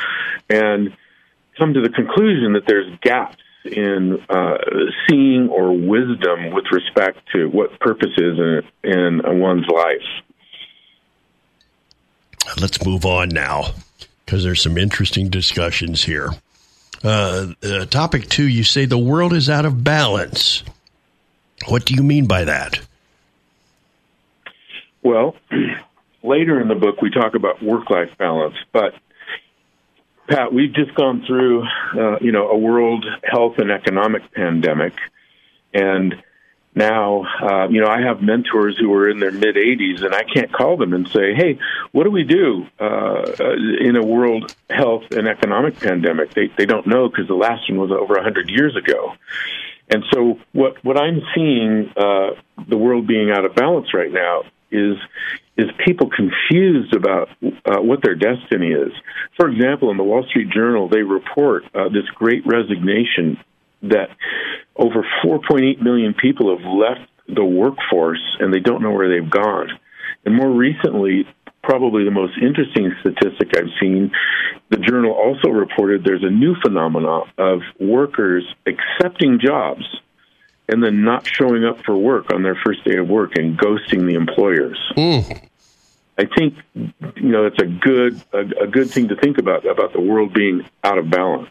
[0.51, 0.95] and
[1.57, 4.59] come to the conclusion that there's gaps in uh,
[5.09, 10.03] seeing or wisdom with respect to what purpose is in, in one's life.
[12.61, 13.75] Let's move on now
[14.25, 16.31] because there's some interesting discussions here.
[17.05, 20.63] Uh, uh, topic two, you say the world is out of balance.
[21.67, 22.81] What do you mean by that?
[25.03, 25.37] Well,
[26.23, 28.95] later in the book, we talk about work life balance, but
[30.29, 31.65] Pat, we've just gone through,
[31.97, 34.93] uh, you know, a world health and economic pandemic,
[35.73, 36.15] and
[36.75, 40.23] now, uh, you know, I have mentors who are in their mid 80s, and I
[40.23, 41.59] can't call them and say, "Hey,
[41.93, 43.23] what do we do uh,
[43.81, 47.79] in a world health and economic pandemic?" They they don't know because the last one
[47.79, 49.15] was over 100 years ago.
[49.91, 52.31] And so, what what I'm seeing uh,
[52.69, 54.99] the world being out of balance right now is
[55.59, 58.93] is people confused about uh, what their destiny is.
[59.37, 63.39] For example, in the Wall Street Journal, they report uh, this great resignation
[63.83, 64.09] that
[64.77, 69.69] over 4.8 million people have left the workforce and they don't know where they've gone.
[70.25, 71.27] And more recently,
[71.63, 74.13] probably the most interesting statistic I've seen.
[74.71, 79.85] The journal also reported there's a new phenomenon of workers accepting jobs
[80.69, 84.07] and then not showing up for work on their first day of work and ghosting
[84.07, 84.79] the employers.
[84.97, 85.43] Mm.
[86.19, 86.93] I think you
[87.29, 90.69] know it's a good a, a good thing to think about about the world being
[90.85, 91.51] out of balance.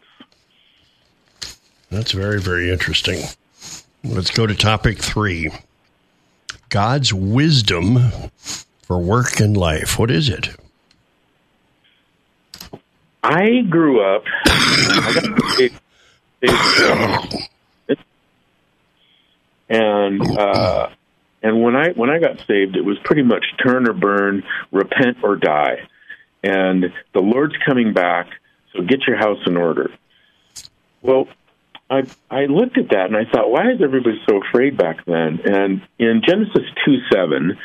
[1.90, 3.22] That's very very interesting.
[4.04, 5.50] Let's go to topic three.
[6.68, 8.12] God's wisdom
[8.82, 9.98] for work and life.
[9.98, 10.50] What is it?
[13.22, 14.24] I grew up.
[19.68, 20.88] and uh,
[21.42, 25.18] and when I when I got saved, it was pretty much turn or burn, repent
[25.22, 25.88] or die.
[26.42, 28.28] And the Lord's coming back,
[28.72, 29.90] so get your house in order.
[31.02, 31.28] Well,
[31.90, 35.40] I I looked at that and I thought, why is everybody so afraid back then?
[35.44, 37.58] And in Genesis two seven,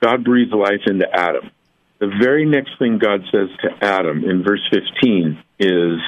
[0.00, 1.50] God breathes life into Adam.
[1.98, 6.00] The very next thing God says to Adam in verse fifteen is,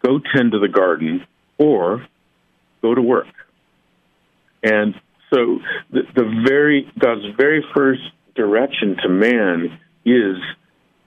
[0.00, 1.26] "Go tend to the garden,
[1.58, 2.06] or
[2.80, 3.26] go to work."
[4.62, 4.94] And
[5.32, 5.58] so
[5.90, 8.02] the, the very God's very first
[8.34, 10.36] direction to man is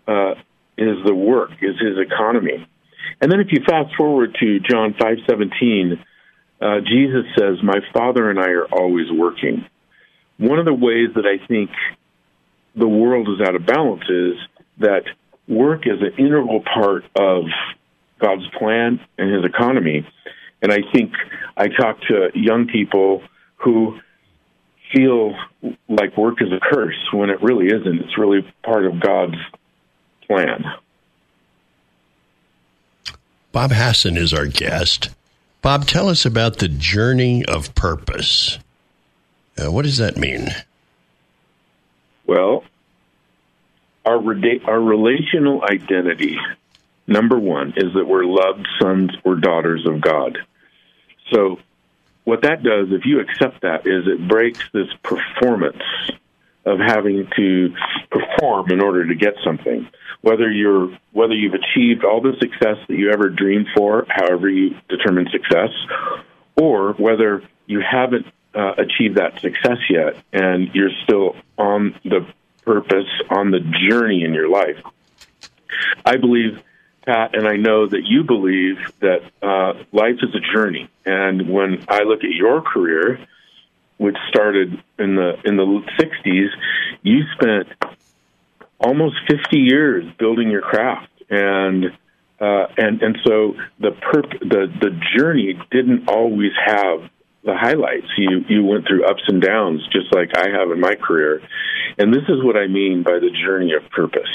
[0.08, 0.32] uh,
[0.78, 2.68] is the work, is his economy.
[3.22, 6.04] And then if you fast forward to John five seventeen,
[6.62, 9.66] uh, Jesus says, "My Father and I are always working."
[10.38, 11.70] One of the ways that I think
[12.76, 14.34] the world is out of balance is
[14.80, 15.04] that
[15.48, 17.46] work is an integral part of
[18.20, 20.06] God's plan and His economy.
[20.62, 21.14] And I think
[21.56, 23.22] I talk to young people
[23.58, 24.00] who
[24.94, 25.36] feel
[25.90, 28.02] like work is a curse when it really isn't.
[28.02, 29.38] It's really part of God's
[30.28, 30.64] plan.
[33.52, 35.10] Bob Hasson is our guest.
[35.62, 38.60] Bob, tell us about the journey of purpose.
[39.58, 40.50] Uh, what does that mean?
[42.28, 42.64] Well,
[44.06, 44.18] our
[44.66, 46.38] our relational identity,
[47.08, 50.38] number one, is that we're loved sons or daughters of God.
[51.34, 51.60] So
[52.26, 55.82] what that does, if you accept that, is it breaks this performance
[56.66, 57.74] of having to
[58.10, 59.88] perform in order to get something.
[60.22, 64.76] Whether you're whether you've achieved all the success that you ever dreamed for, however you
[64.90, 65.70] determine success,
[66.56, 72.26] or whether you haven't uh, achieved that success yet and you're still on the
[72.64, 74.82] purpose, on the journey in your life.
[76.04, 76.60] I believe
[77.06, 80.90] Pat, and I know that you believe that uh, life is a journey.
[81.06, 83.20] And when I look at your career,
[83.98, 85.66] which started in the in the
[86.00, 86.50] '60s,
[87.04, 87.68] you spent
[88.80, 91.86] almost 50 years building your craft, and
[92.40, 97.10] uh, and and so the perp- the the journey didn't always have
[97.44, 98.08] the highlights.
[98.18, 101.42] You you went through ups and downs, just like I have in my career,
[101.98, 104.30] and this is what I mean by the journey of purpose.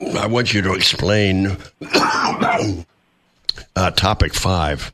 [0.00, 1.56] I want you to explain
[3.76, 4.92] uh, topic five.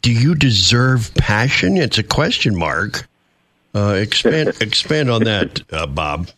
[0.00, 1.76] Do you deserve passion?
[1.76, 3.08] It's a question mark.
[3.74, 6.28] Uh, expand expand on that, uh, Bob.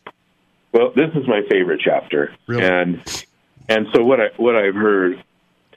[0.73, 2.65] Well, this is my favorite chapter, really?
[2.65, 3.25] and
[3.69, 5.23] and so what I what I've heard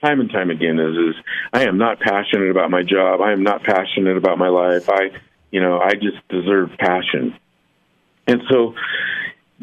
[0.02, 3.22] time and time again is is I am not passionate about my job.
[3.22, 4.90] I am not passionate about my life.
[4.90, 5.12] I
[5.52, 7.36] you know I just deserve passion,
[8.28, 8.76] and so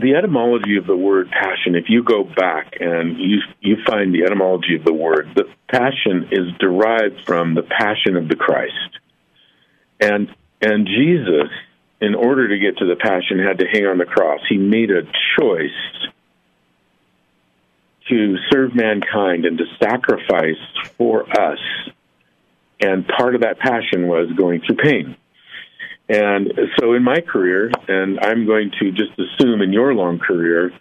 [0.01, 4.25] the etymology of the word passion, if you go back and you you find the
[4.25, 8.99] etymology of the word, the passion is derived from the passion of the Christ.
[10.01, 11.51] And and Jesus,
[12.01, 14.41] in order to get to the passion, had to hang on the cross.
[14.49, 15.03] He made a
[15.39, 15.71] choice
[18.09, 20.61] to serve mankind and to sacrifice
[20.99, 21.59] for us.
[22.81, 25.17] And part of that passion was going through pain.
[26.11, 30.73] And so in my career, and I'm going to just assume in your long career,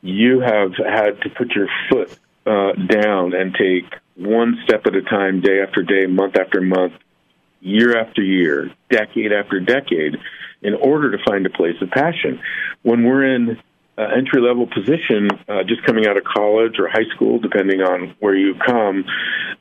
[0.00, 3.84] you have had to put your foot uh, down and take
[4.16, 6.94] one step at a time, day after day, month after month,
[7.60, 10.16] year after year, decade after decade,
[10.60, 12.40] in order to find a place of passion.
[12.82, 13.60] When we're in
[13.98, 18.14] uh, entry level position, uh, just coming out of college or high school, depending on
[18.20, 19.04] where you come,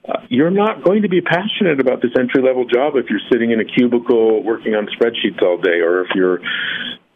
[0.07, 3.51] uh, you're not going to be passionate about this entry level job if you're sitting
[3.51, 6.39] in a cubicle working on spreadsheets all day, or if you're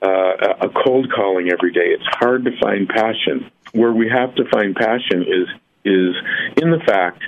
[0.01, 1.87] uh, a cold calling every day.
[1.87, 3.49] It's hard to find passion.
[3.71, 5.47] Where we have to find passion is
[5.83, 6.15] is
[6.61, 7.23] in the fact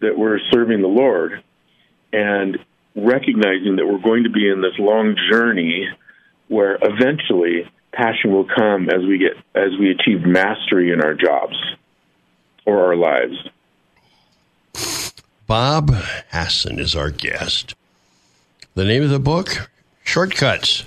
[0.00, 1.42] that we're serving the Lord
[2.12, 2.58] and
[2.94, 5.88] recognizing that we're going to be in this long journey
[6.48, 11.56] where eventually passion will come as we get as we achieve mastery in our jobs
[12.64, 13.48] or our lives.
[15.46, 15.90] Bob
[16.30, 17.74] Hasson is our guest.
[18.74, 19.70] The name of the book,
[20.04, 20.84] Shortcuts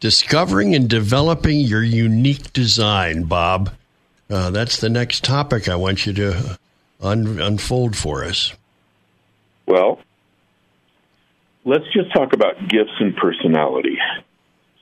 [0.00, 3.70] Discovering and developing your unique design, Bob.
[4.30, 6.58] Uh, that's the next topic I want you to
[7.02, 8.54] un- unfold for us.
[9.66, 10.00] Well,
[11.66, 13.98] let's just talk about gifts and personality.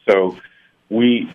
[0.08, 0.38] So
[0.90, 1.32] we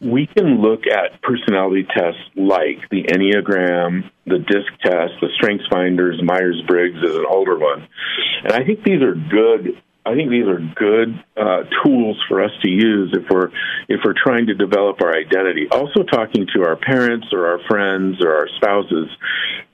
[0.00, 6.20] we can look at personality tests like the Enneagram, the DISC test, the Strengths Finders,
[6.22, 7.88] Myers Briggs is an older one,
[8.42, 9.80] and I think these are good.
[10.06, 13.48] I think these are good uh, tools for us to use if we're
[13.88, 15.68] if we're trying to develop our identity.
[15.70, 19.08] Also, talking to our parents or our friends or our spouses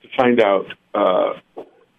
[0.03, 1.33] to find out uh,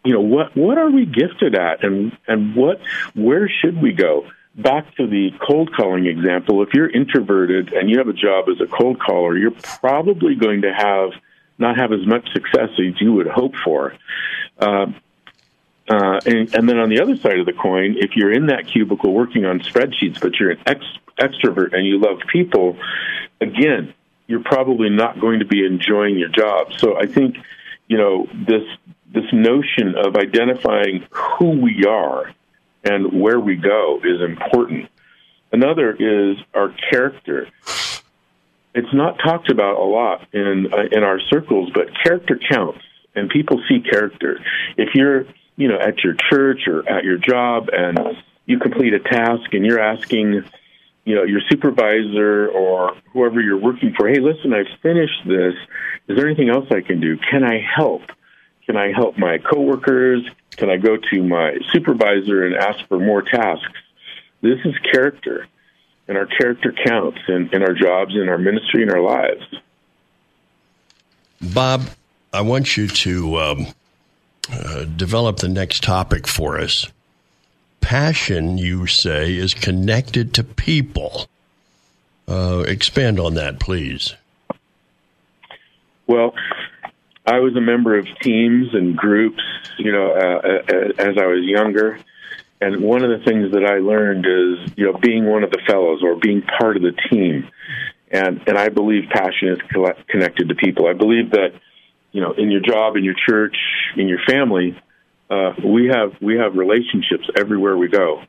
[0.04, 2.80] you know what what are we gifted at and and what
[3.14, 4.24] where should we go
[4.54, 8.60] back to the cold calling example if you're introverted and you have a job as
[8.60, 9.50] a cold caller you're
[9.80, 11.10] probably going to have
[11.58, 13.94] not have as much success as you would hope for
[14.58, 14.86] uh,
[15.88, 18.66] uh, and, and then on the other side of the coin, if you're in that
[18.66, 22.78] cubicle working on spreadsheets, but you're an ex- extrovert and you love people,
[23.40, 23.92] again,
[24.26, 26.72] you're probably not going to be enjoying your job.
[26.78, 27.36] So I think,
[27.88, 28.62] you know, this
[29.12, 32.32] this notion of identifying who we are
[32.84, 34.88] and where we go is important.
[35.52, 37.48] Another is our character.
[38.74, 42.80] It's not talked about a lot in uh, in our circles, but character counts,
[43.14, 44.40] and people see character.
[44.78, 45.26] If you're,
[45.56, 47.98] you know, at your church or at your job, and
[48.46, 50.44] you complete a task, and you're asking,
[51.04, 55.54] you know, your supervisor or whoever you're working for, hey, listen, I've finished this.
[56.08, 57.18] Is there anything else I can do?
[57.18, 58.02] Can I help?
[58.64, 60.22] Can I help my coworkers?
[60.56, 63.72] Can I go to my supervisor and ask for more tasks?
[64.42, 65.46] This is character,
[66.08, 69.42] and our character counts in, in our jobs, in our ministry, in our lives.
[71.40, 71.82] Bob,
[72.32, 73.66] I want you to um,
[74.52, 76.86] uh, develop the next topic for us.
[77.80, 81.26] Passion, you say, is connected to people.
[82.28, 84.14] Uh, expand on that, please.
[86.06, 86.34] Well,
[87.24, 89.42] I was a member of teams and groups,
[89.78, 91.98] you know, uh, uh, as I was younger.
[92.60, 95.60] And one of the things that I learned is, you know, being one of the
[95.66, 97.48] fellows or being part of the team.
[98.10, 99.58] And and I believe passion is
[100.08, 100.86] connected to people.
[100.86, 101.54] I believe that,
[102.12, 103.56] you know, in your job, in your church,
[103.96, 104.78] in your family,
[105.30, 108.22] uh, we have we have relationships everywhere we go.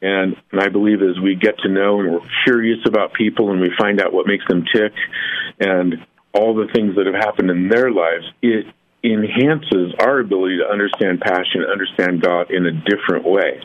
[0.00, 3.60] And, and I believe as we get to know and we're curious about people and
[3.60, 4.92] we find out what makes them tick
[5.58, 5.94] and
[6.34, 8.66] all the things that have happened in their lives, it
[9.04, 13.60] enhances our ability to understand passion, understand God in a different way.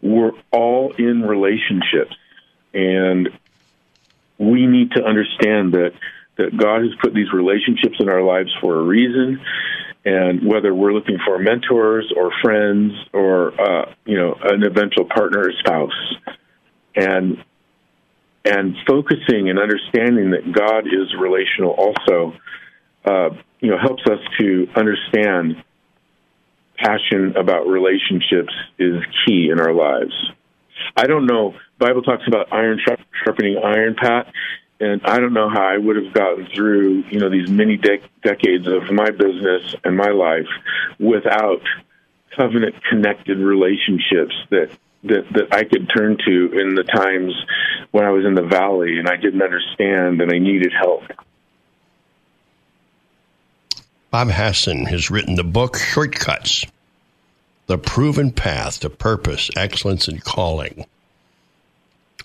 [0.00, 2.14] We're all in relationships,
[2.72, 3.28] and
[4.38, 5.92] we need to understand that
[6.36, 9.40] that God has put these relationships in our lives for a reason,
[10.04, 15.48] and whether we're looking for mentors or friends or uh, you know an eventual partner
[15.48, 16.14] or spouse,
[16.94, 17.42] and
[18.44, 22.34] and focusing and understanding that God is relational also,
[23.04, 23.30] uh,
[23.60, 25.62] you know, helps us to understand
[26.76, 30.12] passion about relationships is key in our lives.
[30.96, 31.54] I don't know.
[31.78, 32.80] Bible talks about iron
[33.24, 34.32] sharpening iron, Pat,
[34.80, 38.02] and I don't know how I would have gotten through, you know, these many de-
[38.22, 40.48] decades of my business and my life
[40.98, 41.62] without
[42.36, 44.70] covenant connected relationships that
[45.04, 47.32] that that I could turn to in the times
[47.94, 51.04] when I was in the valley and I didn't understand and I needed help.
[54.10, 56.66] Bob Hasson has written the book Shortcuts:
[57.68, 60.86] The Proven Path to Purpose, Excellence, and Calling.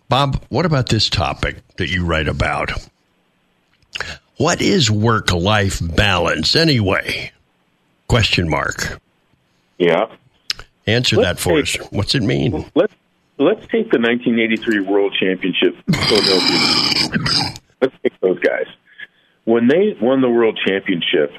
[0.07, 2.72] Bob, what about this topic that you write about?
[4.38, 7.32] What is work-life balance anyway?
[8.07, 8.99] Question mark.
[9.78, 10.07] Yeah.
[10.88, 11.91] Answer let's that for take, us.
[11.91, 12.65] What's it mean?
[12.74, 12.93] Let's
[13.39, 17.55] let's take the 1983 World Championship Philadelphia.
[17.81, 18.67] let's take those guys.
[19.45, 21.31] When they won the World Championship,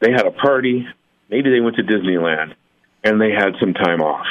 [0.00, 0.86] they had a party.
[1.30, 2.54] Maybe they went to Disneyland,
[3.02, 4.26] and they had some time off.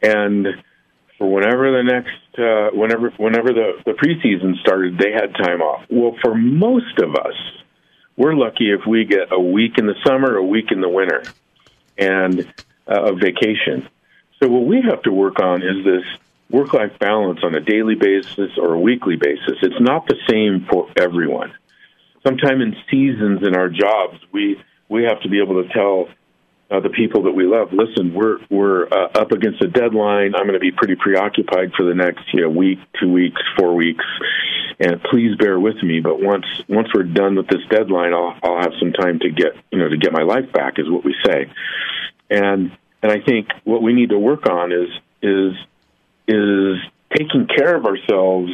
[0.00, 0.46] And
[1.18, 5.84] for whenever the next, uh, whenever whenever the the preseason started, they had time off.
[5.90, 7.34] Well, for most of us,
[8.16, 11.22] we're lucky if we get a week in the summer, a week in the winter,
[11.98, 12.40] and
[12.88, 13.88] uh, of vacation.
[14.42, 16.04] So what we have to work on is this
[16.50, 19.58] work-life balance on a daily basis or a weekly basis.
[19.62, 21.52] It's not the same for everyone.
[22.26, 26.08] Sometimes in seasons in our jobs, we we have to be able to tell
[26.70, 30.34] uh, the people that we love, listen, we're we're uh, up against a deadline.
[30.34, 33.74] I'm going to be pretty preoccupied for the next you know week, two weeks, four
[33.74, 34.04] weeks,
[34.78, 36.00] and please bear with me.
[36.00, 39.54] But once once we're done with this deadline, I'll I'll have some time to get
[39.70, 41.50] you know to get my life back, is what we say.
[42.30, 42.70] And
[43.02, 44.88] and I think what we need to work on is
[45.22, 45.54] is
[46.28, 46.76] is
[47.16, 48.52] taking care of ourselves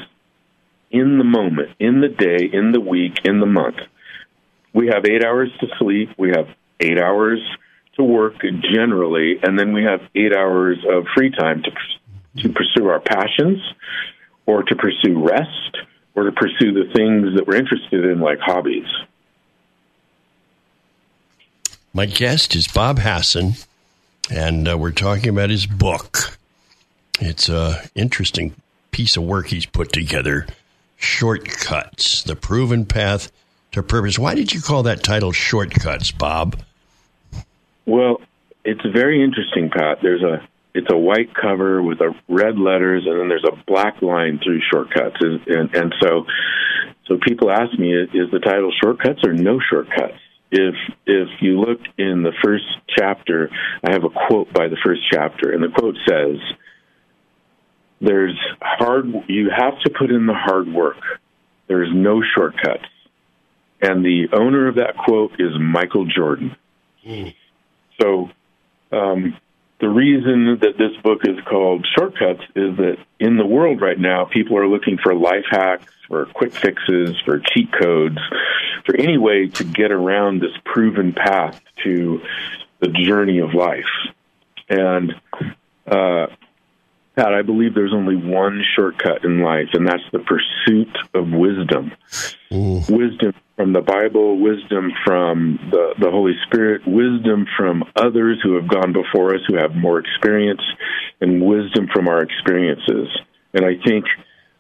[0.90, 3.76] in the moment, in the day, in the week, in the month.
[4.72, 6.10] We have eight hours to sleep.
[6.16, 6.48] We have
[6.80, 7.40] eight hours
[7.96, 8.40] to work
[8.74, 11.70] generally, and then we have eight hours of free time to
[12.42, 13.58] to pursue our passions,
[14.44, 15.78] or to pursue rest,
[16.14, 18.86] or to pursue the things that we're interested in, like hobbies.
[21.94, 23.54] My guest is Bob Hasson,
[24.30, 26.38] and uh, we're talking about his book.
[27.20, 28.54] It's a interesting
[28.90, 30.46] piece of work he's put together.
[30.96, 33.30] Shortcuts: The Proven Path
[33.72, 34.18] to Purpose.
[34.18, 36.60] Why did you call that title Shortcuts, Bob?
[37.84, 38.20] Well,
[38.64, 39.98] it's very interesting, Pat.
[40.02, 44.02] There's a it's a white cover with a red letters, and then there's a black
[44.02, 46.26] line through shortcuts, and, and, and so
[47.06, 50.18] so people ask me, is the title shortcuts or no shortcuts?
[50.58, 50.74] If
[51.06, 53.50] if you look in the first chapter,
[53.84, 56.38] I have a quote by the first chapter, and the quote says,
[58.00, 59.12] "There's hard.
[59.28, 60.96] You have to put in the hard work.
[61.66, 62.88] There's no shortcuts."
[63.82, 66.56] And the owner of that quote is Michael Jordan.
[67.06, 67.34] Mm.
[68.00, 68.30] So,
[68.92, 69.36] um,
[69.78, 74.24] the reason that this book is called Shortcuts is that in the world right now,
[74.24, 78.18] people are looking for life hacks, for quick fixes, for cheat codes,
[78.86, 82.22] for any way to get around this proven path to
[82.80, 83.84] the journey of life.
[84.68, 85.14] And
[85.86, 86.28] uh,
[87.16, 91.92] Pat, I believe there's only one shortcut in life, and that's the pursuit of wisdom.
[92.52, 92.82] Ooh.
[92.90, 98.68] Wisdom from the Bible, wisdom from the, the Holy Spirit, wisdom from others who have
[98.68, 100.60] gone before us who have more experience,
[101.22, 103.08] and wisdom from our experiences.
[103.54, 104.04] And I think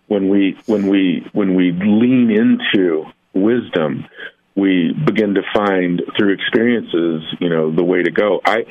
[0.06, 3.04] when we when we when we lean into
[3.34, 4.06] wisdom,
[4.54, 8.40] we begin to find through experiences, you know, the way to go.
[8.46, 8.64] I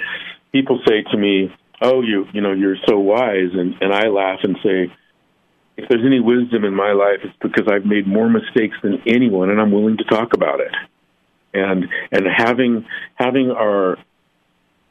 [0.51, 3.51] people say to me, oh, you, you know, you're so wise.
[3.53, 4.91] And, and I laugh and say,
[5.77, 9.49] if there's any wisdom in my life, it's because I've made more mistakes than anyone,
[9.49, 10.71] and I'm willing to talk about it.
[11.53, 13.97] And and having having our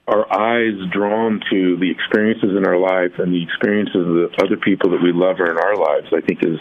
[0.06, 4.56] our eyes drawn to the experiences in our life and the experiences of the other
[4.56, 6.58] people that we love are in our lives, I think is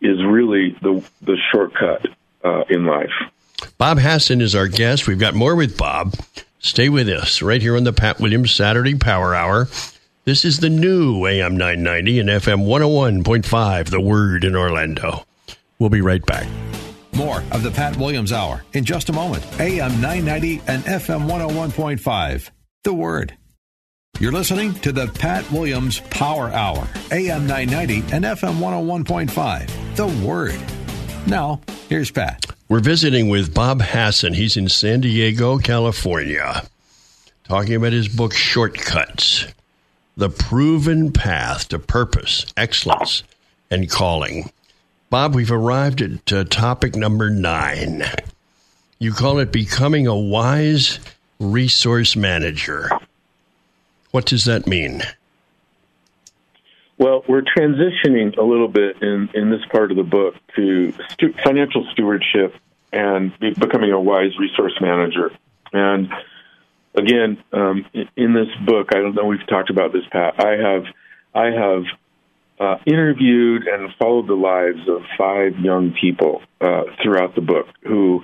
[0.00, 2.06] is really the the shortcut
[2.44, 3.12] uh, in life.
[3.78, 5.06] Bob Hasson is our guest.
[5.06, 6.14] We've got more with Bob.
[6.62, 9.66] Stay with us right here on the Pat Williams Saturday Power Hour.
[10.24, 15.26] This is the new AM 990 and FM 101.5, The Word in Orlando.
[15.80, 16.46] We'll be right back.
[17.14, 19.44] More of the Pat Williams Hour in just a moment.
[19.60, 22.50] AM 990 and FM 101.5,
[22.84, 23.36] The Word.
[24.20, 30.60] You're listening to the Pat Williams Power Hour, AM 990 and FM 101.5, The Word.
[31.26, 32.51] Now, here's Pat.
[32.72, 34.32] We're visiting with Bob Hasson.
[34.32, 36.62] He's in San Diego, California,
[37.44, 39.44] talking about his book, Shortcuts
[40.16, 43.24] The Proven Path to Purpose, Excellence,
[43.70, 44.50] and Calling.
[45.10, 48.04] Bob, we've arrived at uh, topic number nine.
[48.98, 50.98] You call it Becoming a Wise
[51.38, 52.88] Resource Manager.
[54.12, 55.02] What does that mean?
[57.02, 61.34] Well, we're transitioning a little bit in, in this part of the book to stu-
[61.42, 62.54] financial stewardship
[62.92, 65.32] and be, becoming a wise resource manager.
[65.72, 66.12] And
[66.94, 70.34] again, um, in, in, this book, I don't know we've talked about this, Pat.
[70.38, 70.84] I have
[71.34, 71.82] I have
[72.60, 78.22] uh, interviewed and followed the lives of five young people uh, throughout the book who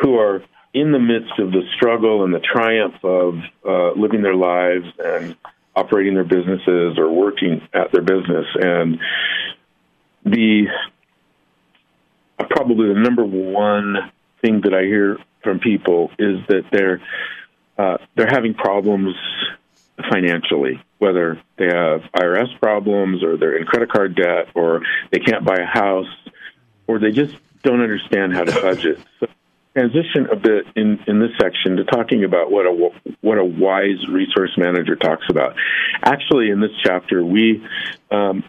[0.00, 4.34] who are in the midst of the struggle and the triumph of uh, living their
[4.34, 5.34] lives and
[5.74, 8.46] operating their businesses or working at their business.
[8.54, 8.98] And
[10.24, 10.66] the
[12.50, 14.10] probably the number one
[14.42, 17.00] thing that I hear from people is that they're
[17.78, 19.14] uh, they're having problems
[20.10, 25.44] financially, whether they have IRS problems or they're in credit card debt or they can't
[25.44, 26.06] buy a house
[26.86, 28.98] or they just don't understand how to budget.
[29.20, 29.26] So
[29.76, 32.90] transition a bit in, in this section to talking about what a
[33.20, 35.54] what a wise resource manager talks about.
[36.02, 37.64] Actually, in this chapter, we
[38.10, 38.44] um,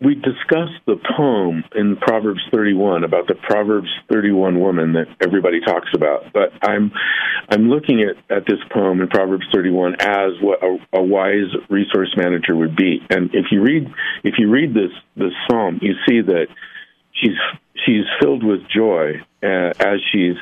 [0.00, 5.88] we discussed the poem in Proverbs 31 about the Proverbs 31 woman that everybody talks
[5.94, 6.32] about.
[6.32, 6.92] But I'm
[7.48, 12.14] I'm looking at, at this poem in Proverbs 31 as what a, a wise resource
[12.16, 13.00] manager would be.
[13.08, 13.86] And if you read
[14.22, 16.48] if you read this this psalm, you see that
[17.16, 17.36] she's
[17.84, 20.36] she's filled with joy uh, as she's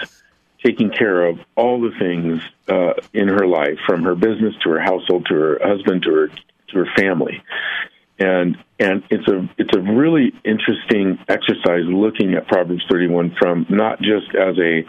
[0.64, 4.81] taking care of all the things uh, in her life, from her business to her
[4.81, 7.43] household to her husband to her to her family,
[8.18, 14.01] and and it's a it's a really interesting exercise looking at Proverbs 31 from not
[14.01, 14.85] just as a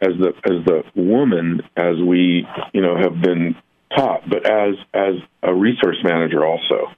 [0.00, 3.54] as the as the woman as we you know have been
[3.96, 6.90] taught, but as as a resource manager also.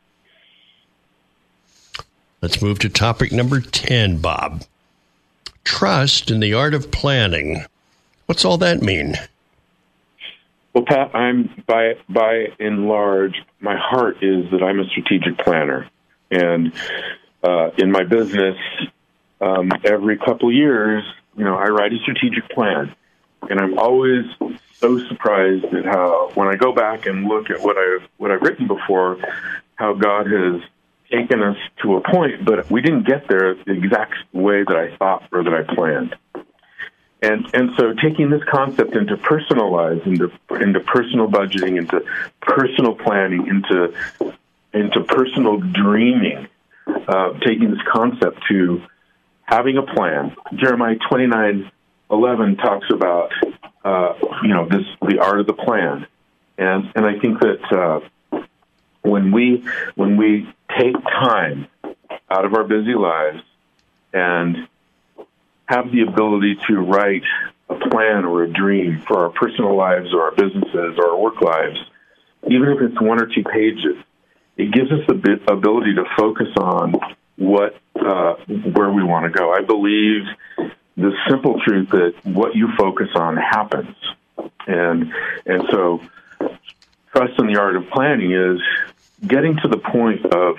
[2.44, 4.64] Let's move to topic number 10, Bob.
[5.64, 7.64] Trust in the art of planning.
[8.26, 9.14] What's all that mean?
[10.74, 15.88] Well, Pat, I'm by by and large, my heart is that I'm a strategic planner,
[16.30, 16.74] and
[17.42, 18.58] uh, in my business,
[19.40, 21.02] um, every couple of years,
[21.38, 22.94] you know, I write a strategic plan,
[23.48, 24.26] and I'm always
[24.74, 28.42] so surprised at how when I go back and look at what I've what I've
[28.42, 29.16] written before,
[29.76, 30.60] how God has
[31.10, 34.96] taken us to a point, but we didn't get there the exact way that I
[34.96, 36.16] thought or that I planned.
[37.22, 42.04] And and so taking this concept into personal lives, into into personal budgeting, into
[42.42, 43.94] personal planning, into
[44.74, 46.48] into personal dreaming,
[46.86, 48.82] uh, taking this concept to
[49.44, 50.36] having a plan.
[50.54, 51.70] Jeremiah twenty nine
[52.10, 53.32] eleven talks about
[53.84, 56.06] uh, you know this the art of the plan,
[56.58, 58.00] and and I think that uh,
[59.04, 61.68] when we when we take time
[62.30, 63.42] out of our busy lives
[64.12, 64.66] and
[65.66, 67.22] have the ability to write
[67.68, 71.40] a plan or a dream for our personal lives or our businesses or our work
[71.40, 71.78] lives,
[72.46, 73.96] even if it's one or two pages,
[74.56, 76.94] it gives us the ability to focus on
[77.36, 78.34] what uh,
[78.72, 79.52] where we want to go.
[79.52, 80.22] I believe
[80.96, 83.96] the simple truth that what you focus on happens,
[84.66, 85.12] and
[85.44, 86.00] and so
[87.14, 88.60] trust in the art of planning is
[89.26, 90.56] getting to the point of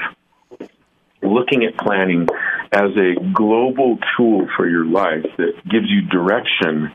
[1.22, 2.28] looking at planning
[2.72, 6.92] as a global tool for your life that gives you direction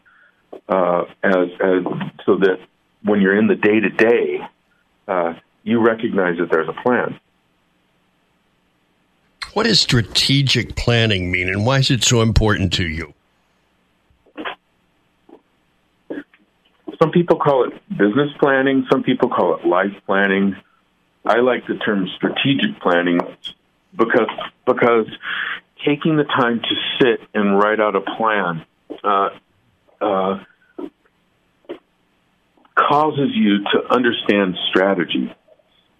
[0.68, 1.85] uh, as, as
[2.27, 2.59] so that
[3.03, 4.41] when you're in the day to day,
[5.62, 7.18] you recognize that there's a plan.
[9.53, 13.14] What does strategic planning mean, and why is it so important to you?
[17.03, 18.87] Some people call it business planning.
[18.91, 20.55] Some people call it life planning.
[21.25, 23.21] I like the term strategic planning
[23.97, 24.29] because
[24.66, 25.07] because
[25.85, 28.64] taking the time to sit and write out a plan
[29.05, 29.29] uh,
[30.01, 30.45] uh,
[32.75, 35.35] causes you to understand strategy.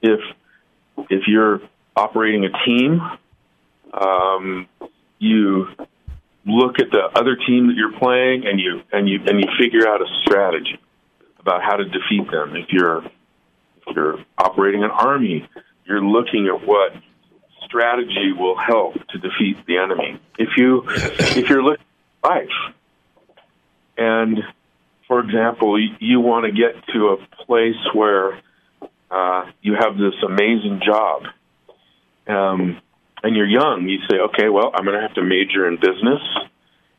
[0.03, 0.21] If
[1.11, 1.61] if you're
[1.97, 3.01] operating a team,
[3.93, 4.68] um,
[5.18, 5.68] you
[6.47, 9.87] look at the other team that you're playing and you and you and you figure
[9.87, 10.79] out a strategy
[11.39, 12.57] about how to defeat them.
[12.57, 13.05] If you're
[13.95, 15.49] you're operating an army,
[15.86, 16.93] you're looking at what
[17.64, 20.20] strategy will help to defeat the enemy.
[20.38, 21.84] If you if you're looking
[22.22, 22.74] at life,
[23.97, 24.38] and
[25.07, 28.41] for example, you, you want to get to a place where
[29.11, 31.22] uh, you have this amazing job,
[32.28, 32.80] um,
[33.22, 36.20] and you're young, you say, okay, well, I'm going to have to major in business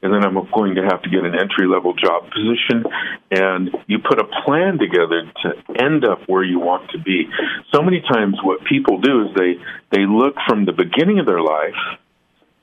[0.04, 2.84] and then I'm going to have to get an entry level job position.
[3.30, 7.30] And you put a plan together to end up where you want to be.
[7.72, 9.54] So many times, what people do is they
[9.92, 12.00] they look from the beginning of their life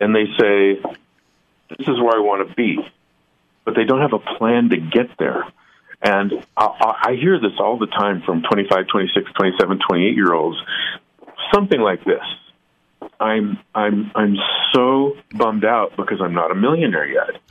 [0.00, 0.82] and they say,
[1.78, 2.78] "This is where I want to be,"
[3.64, 5.44] but they don't have a plan to get there.
[6.02, 10.56] And I, I hear this all the time from 25, 26, 27, 28 year olds.
[11.52, 12.22] Something like this
[13.20, 14.36] I'm I'm I'm
[14.72, 17.40] so bummed out because I'm not a millionaire yet.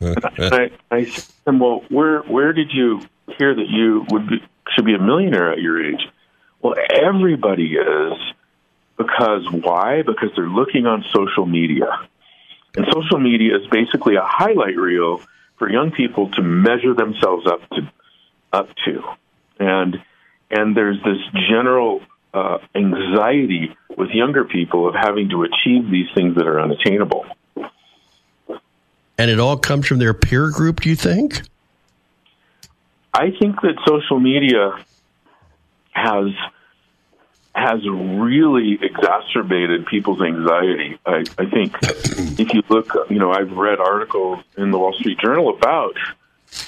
[0.00, 0.24] and
[0.54, 3.00] I, I said to them, well, where where did you
[3.38, 4.42] hear that you would be,
[4.74, 6.06] should be a millionaire at your age?
[6.60, 8.18] Well, everybody is
[8.98, 10.02] because why?
[10.02, 11.86] Because they're looking on social media,
[12.76, 15.22] and social media is basically a highlight reel
[15.58, 17.90] for young people to measure themselves up to
[18.52, 19.02] up to,
[19.58, 20.02] and
[20.50, 21.18] and there's this
[21.48, 22.02] general
[22.38, 27.26] uh, anxiety with younger people of having to achieve these things that are unattainable.
[29.18, 31.42] And it all comes from their peer group, do you think?
[33.12, 34.78] I think that social media
[35.90, 36.30] has
[37.54, 40.96] has really exacerbated people's anxiety.
[41.04, 45.18] I, I think if you look, you know, I've read articles in the Wall Street
[45.18, 45.96] Journal about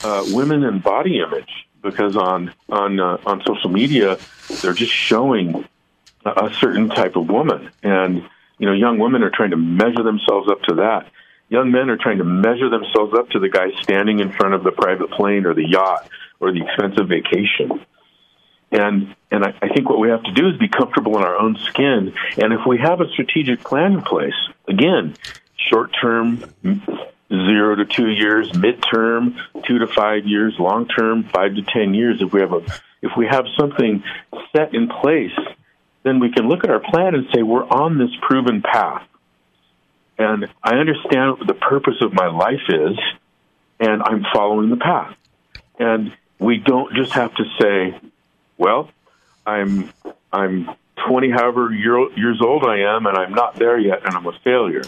[0.03, 4.19] uh, women and body image because on on uh, on social media
[4.63, 5.65] they're just showing
[6.25, 7.71] a certain type of woman.
[7.83, 8.29] And,
[8.59, 11.11] you know, young women are trying to measure themselves up to that.
[11.49, 14.63] Young men are trying to measure themselves up to the guy standing in front of
[14.63, 16.09] the private plane or the yacht
[16.39, 17.85] or the expensive vacation.
[18.71, 21.37] And and I, I think what we have to do is be comfortable in our
[21.37, 22.15] own skin.
[22.41, 24.35] And if we have a strategic plan in place,
[24.69, 25.17] again,
[25.57, 26.45] short term,
[27.31, 32.21] zero to two years, midterm, two to five years, long term, five to ten years.
[32.21, 32.63] If we have a
[33.03, 34.03] if we have something
[34.53, 35.33] set in place
[36.03, 39.07] then we can look at our plan and say, we're on this proven path.
[40.19, 42.99] And I understand what the purpose of my life is,
[43.79, 45.15] and I'm following the path.
[45.79, 47.99] And we don't just have to say,
[48.59, 48.91] well,
[49.47, 49.91] I'm,
[50.33, 50.71] I'm
[51.07, 54.39] 20 however year, years old I am, and I'm not there yet, and I'm a
[54.45, 54.83] failure.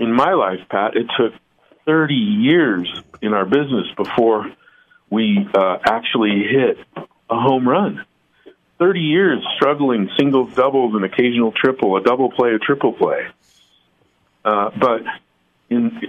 [0.00, 1.34] In my life, Pat, it took
[1.84, 2.88] 30 years
[3.20, 4.50] in our business before
[5.10, 8.04] we uh, actually hit a home run.
[8.78, 13.26] 30 years struggling singles, doubles, an occasional triple, a double play, a triple play.
[14.42, 15.02] Uh, but
[15.68, 16.00] in,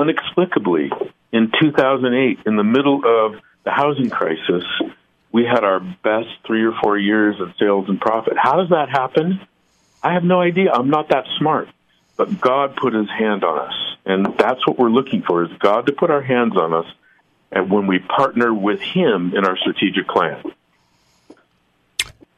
[0.00, 0.92] inexplicably,
[1.32, 4.62] in 2008, in the middle of the housing crisis,
[5.32, 8.34] we had our best three or four years of sales and profit.
[8.40, 9.40] How does that happen?
[10.04, 10.70] I have no idea.
[10.70, 11.68] I'm not that smart.
[12.16, 13.74] But God put his hand on us.
[14.06, 16.86] And that's what we're looking for is God to put our hands on us
[17.50, 20.42] and when we partner with him in our strategic plan.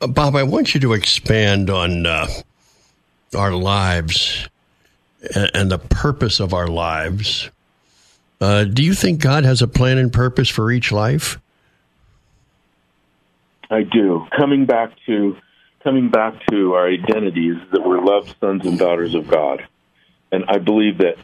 [0.01, 2.27] Uh, Bob, I want you to expand on uh,
[3.35, 4.49] our lives
[5.35, 7.51] and, and, the purpose of our lives.
[8.41, 11.41] Uh, do you think God has a plan and purpose for each life?
[13.71, 14.27] I do.
[14.37, 15.37] Coming back to
[15.87, 19.65] coming back to our identities that we're loved sons and daughters of God,
[20.33, 21.17] and I believe that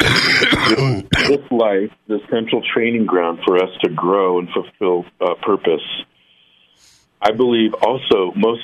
[0.00, 5.84] this life, the central training ground for us to grow and fulfill uh, purpose.
[7.22, 8.62] I believe also most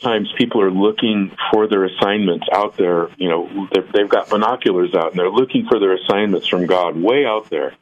[0.00, 3.10] times people are looking for their assignments out there.
[3.18, 7.26] You know, they've got binoculars out and they're looking for their assignments from God way
[7.26, 7.74] out there.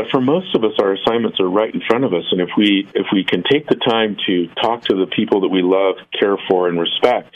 [0.00, 2.48] But for most of us, our assignments are right in front of us, and if
[2.56, 5.96] we if we can take the time to talk to the people that we love,
[6.18, 7.34] care for, and respect,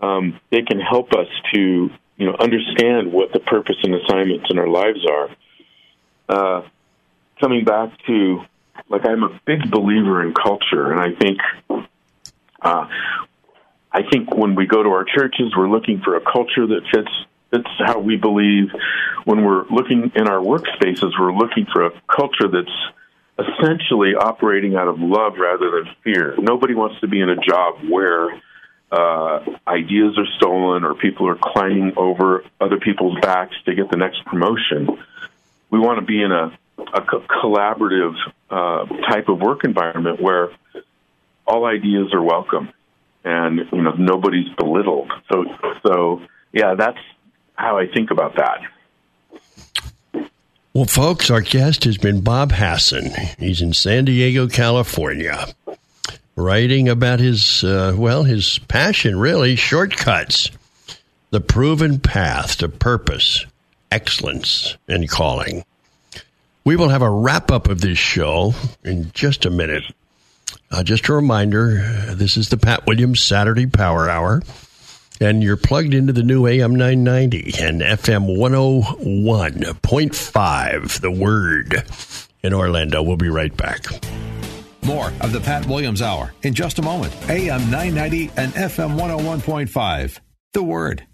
[0.00, 4.58] um, they can help us to you know understand what the purpose and assignments in
[4.58, 5.30] our lives are.
[6.28, 6.62] Uh,
[7.40, 8.40] coming back to
[8.88, 11.38] like I'm a big believer in culture, and I think
[12.60, 12.88] uh,
[13.92, 17.12] I think when we go to our churches, we're looking for a culture that fits
[17.50, 18.68] that's how we believe
[19.24, 24.88] when we're looking in our workspaces, we're looking for a culture that's essentially operating out
[24.88, 26.34] of love rather than fear.
[26.38, 28.28] Nobody wants to be in a job where
[28.90, 33.96] uh, ideas are stolen or people are climbing over other people's backs to get the
[33.96, 34.88] next promotion.
[35.70, 38.14] We want to be in a, a collaborative
[38.50, 40.50] uh, type of work environment where
[41.46, 42.70] all ideas are welcome
[43.24, 45.12] and you know nobody's belittled.
[45.30, 45.44] So
[45.82, 46.22] so
[46.52, 46.98] yeah, that's
[47.58, 48.60] how I think about that.
[50.72, 53.10] Well, folks, our guest has been Bob Hasson.
[53.38, 55.46] He's in San Diego, California,
[56.36, 60.52] writing about his, uh, well, his passion, really, shortcuts,
[61.30, 63.44] the proven path to purpose,
[63.90, 65.64] excellence, and calling.
[66.64, 68.54] We will have a wrap up of this show
[68.84, 69.84] in just a minute.
[70.70, 74.42] Uh, just a reminder this is the Pat Williams Saturday Power Hour
[75.20, 81.82] and you're plugged into the new AM 990 and FM 101.5, the word
[82.42, 83.02] in Orlando.
[83.02, 83.86] We'll be right back.
[84.84, 87.12] More of the Pat Williams Hour in just a moment.
[87.28, 90.20] AM 990 and FM 101.5,
[90.52, 91.04] the word.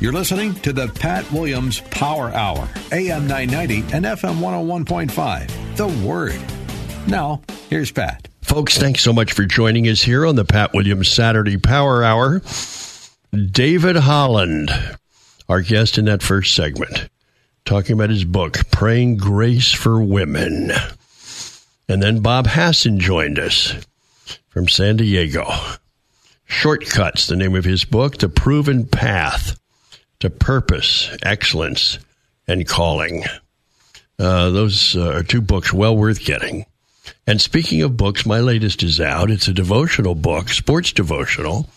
[0.00, 6.40] You're listening to the Pat Williams Power Hour, AM 990 and FM 101.5, the word.
[7.06, 8.28] Now, here's Pat.
[8.42, 12.40] Folks, thanks so much for joining us here on the Pat Williams Saturday Power Hour.
[13.32, 14.72] David Holland,
[15.48, 17.08] our guest in that first segment,
[17.64, 20.72] talking about his book, Praying Grace for Women.
[21.88, 23.74] And then Bob Hasson joined us
[24.48, 25.46] from San Diego.
[26.46, 29.60] Shortcuts, the name of his book, The Proven Path
[30.18, 32.00] to Purpose, Excellence,
[32.48, 33.22] and Calling.
[34.18, 36.66] Uh, those uh, are two books well worth getting.
[37.28, 39.30] And speaking of books, my latest is out.
[39.30, 41.68] It's a devotional book, sports devotional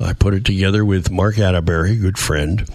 [0.00, 2.68] I put it together with Mark Atteberry, good friend.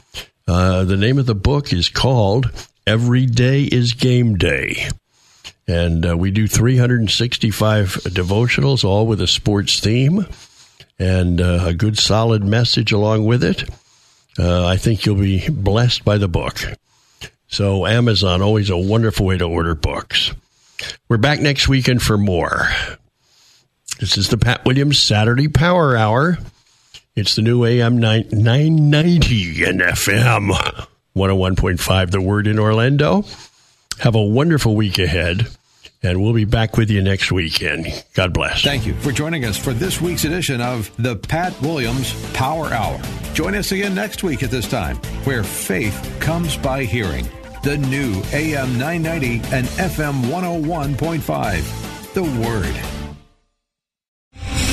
[0.47, 2.51] Uh, the name of the book is called
[2.85, 4.89] Every Day is Game Day.
[5.65, 10.27] And uh, we do 365 devotionals, all with a sports theme
[10.99, 13.69] and uh, a good solid message along with it.
[14.37, 16.59] Uh, I think you'll be blessed by the book.
[17.47, 20.33] So, Amazon, always a wonderful way to order books.
[21.07, 22.67] We're back next weekend for more.
[23.99, 26.39] This is the Pat Williams Saturday Power Hour.
[27.15, 30.51] It's the new AM 990 and FM
[31.15, 33.23] 101.5, the word in Orlando.
[33.99, 35.45] Have a wonderful week ahead,
[36.01, 37.85] and we'll be back with you next weekend.
[38.15, 38.63] God bless.
[38.63, 42.99] Thank you for joining us for this week's edition of the Pat Williams Power Hour.
[43.35, 47.29] Join us again next week at this time, where faith comes by hearing.
[47.61, 53.02] The new AM 990 and FM 101.5, the word.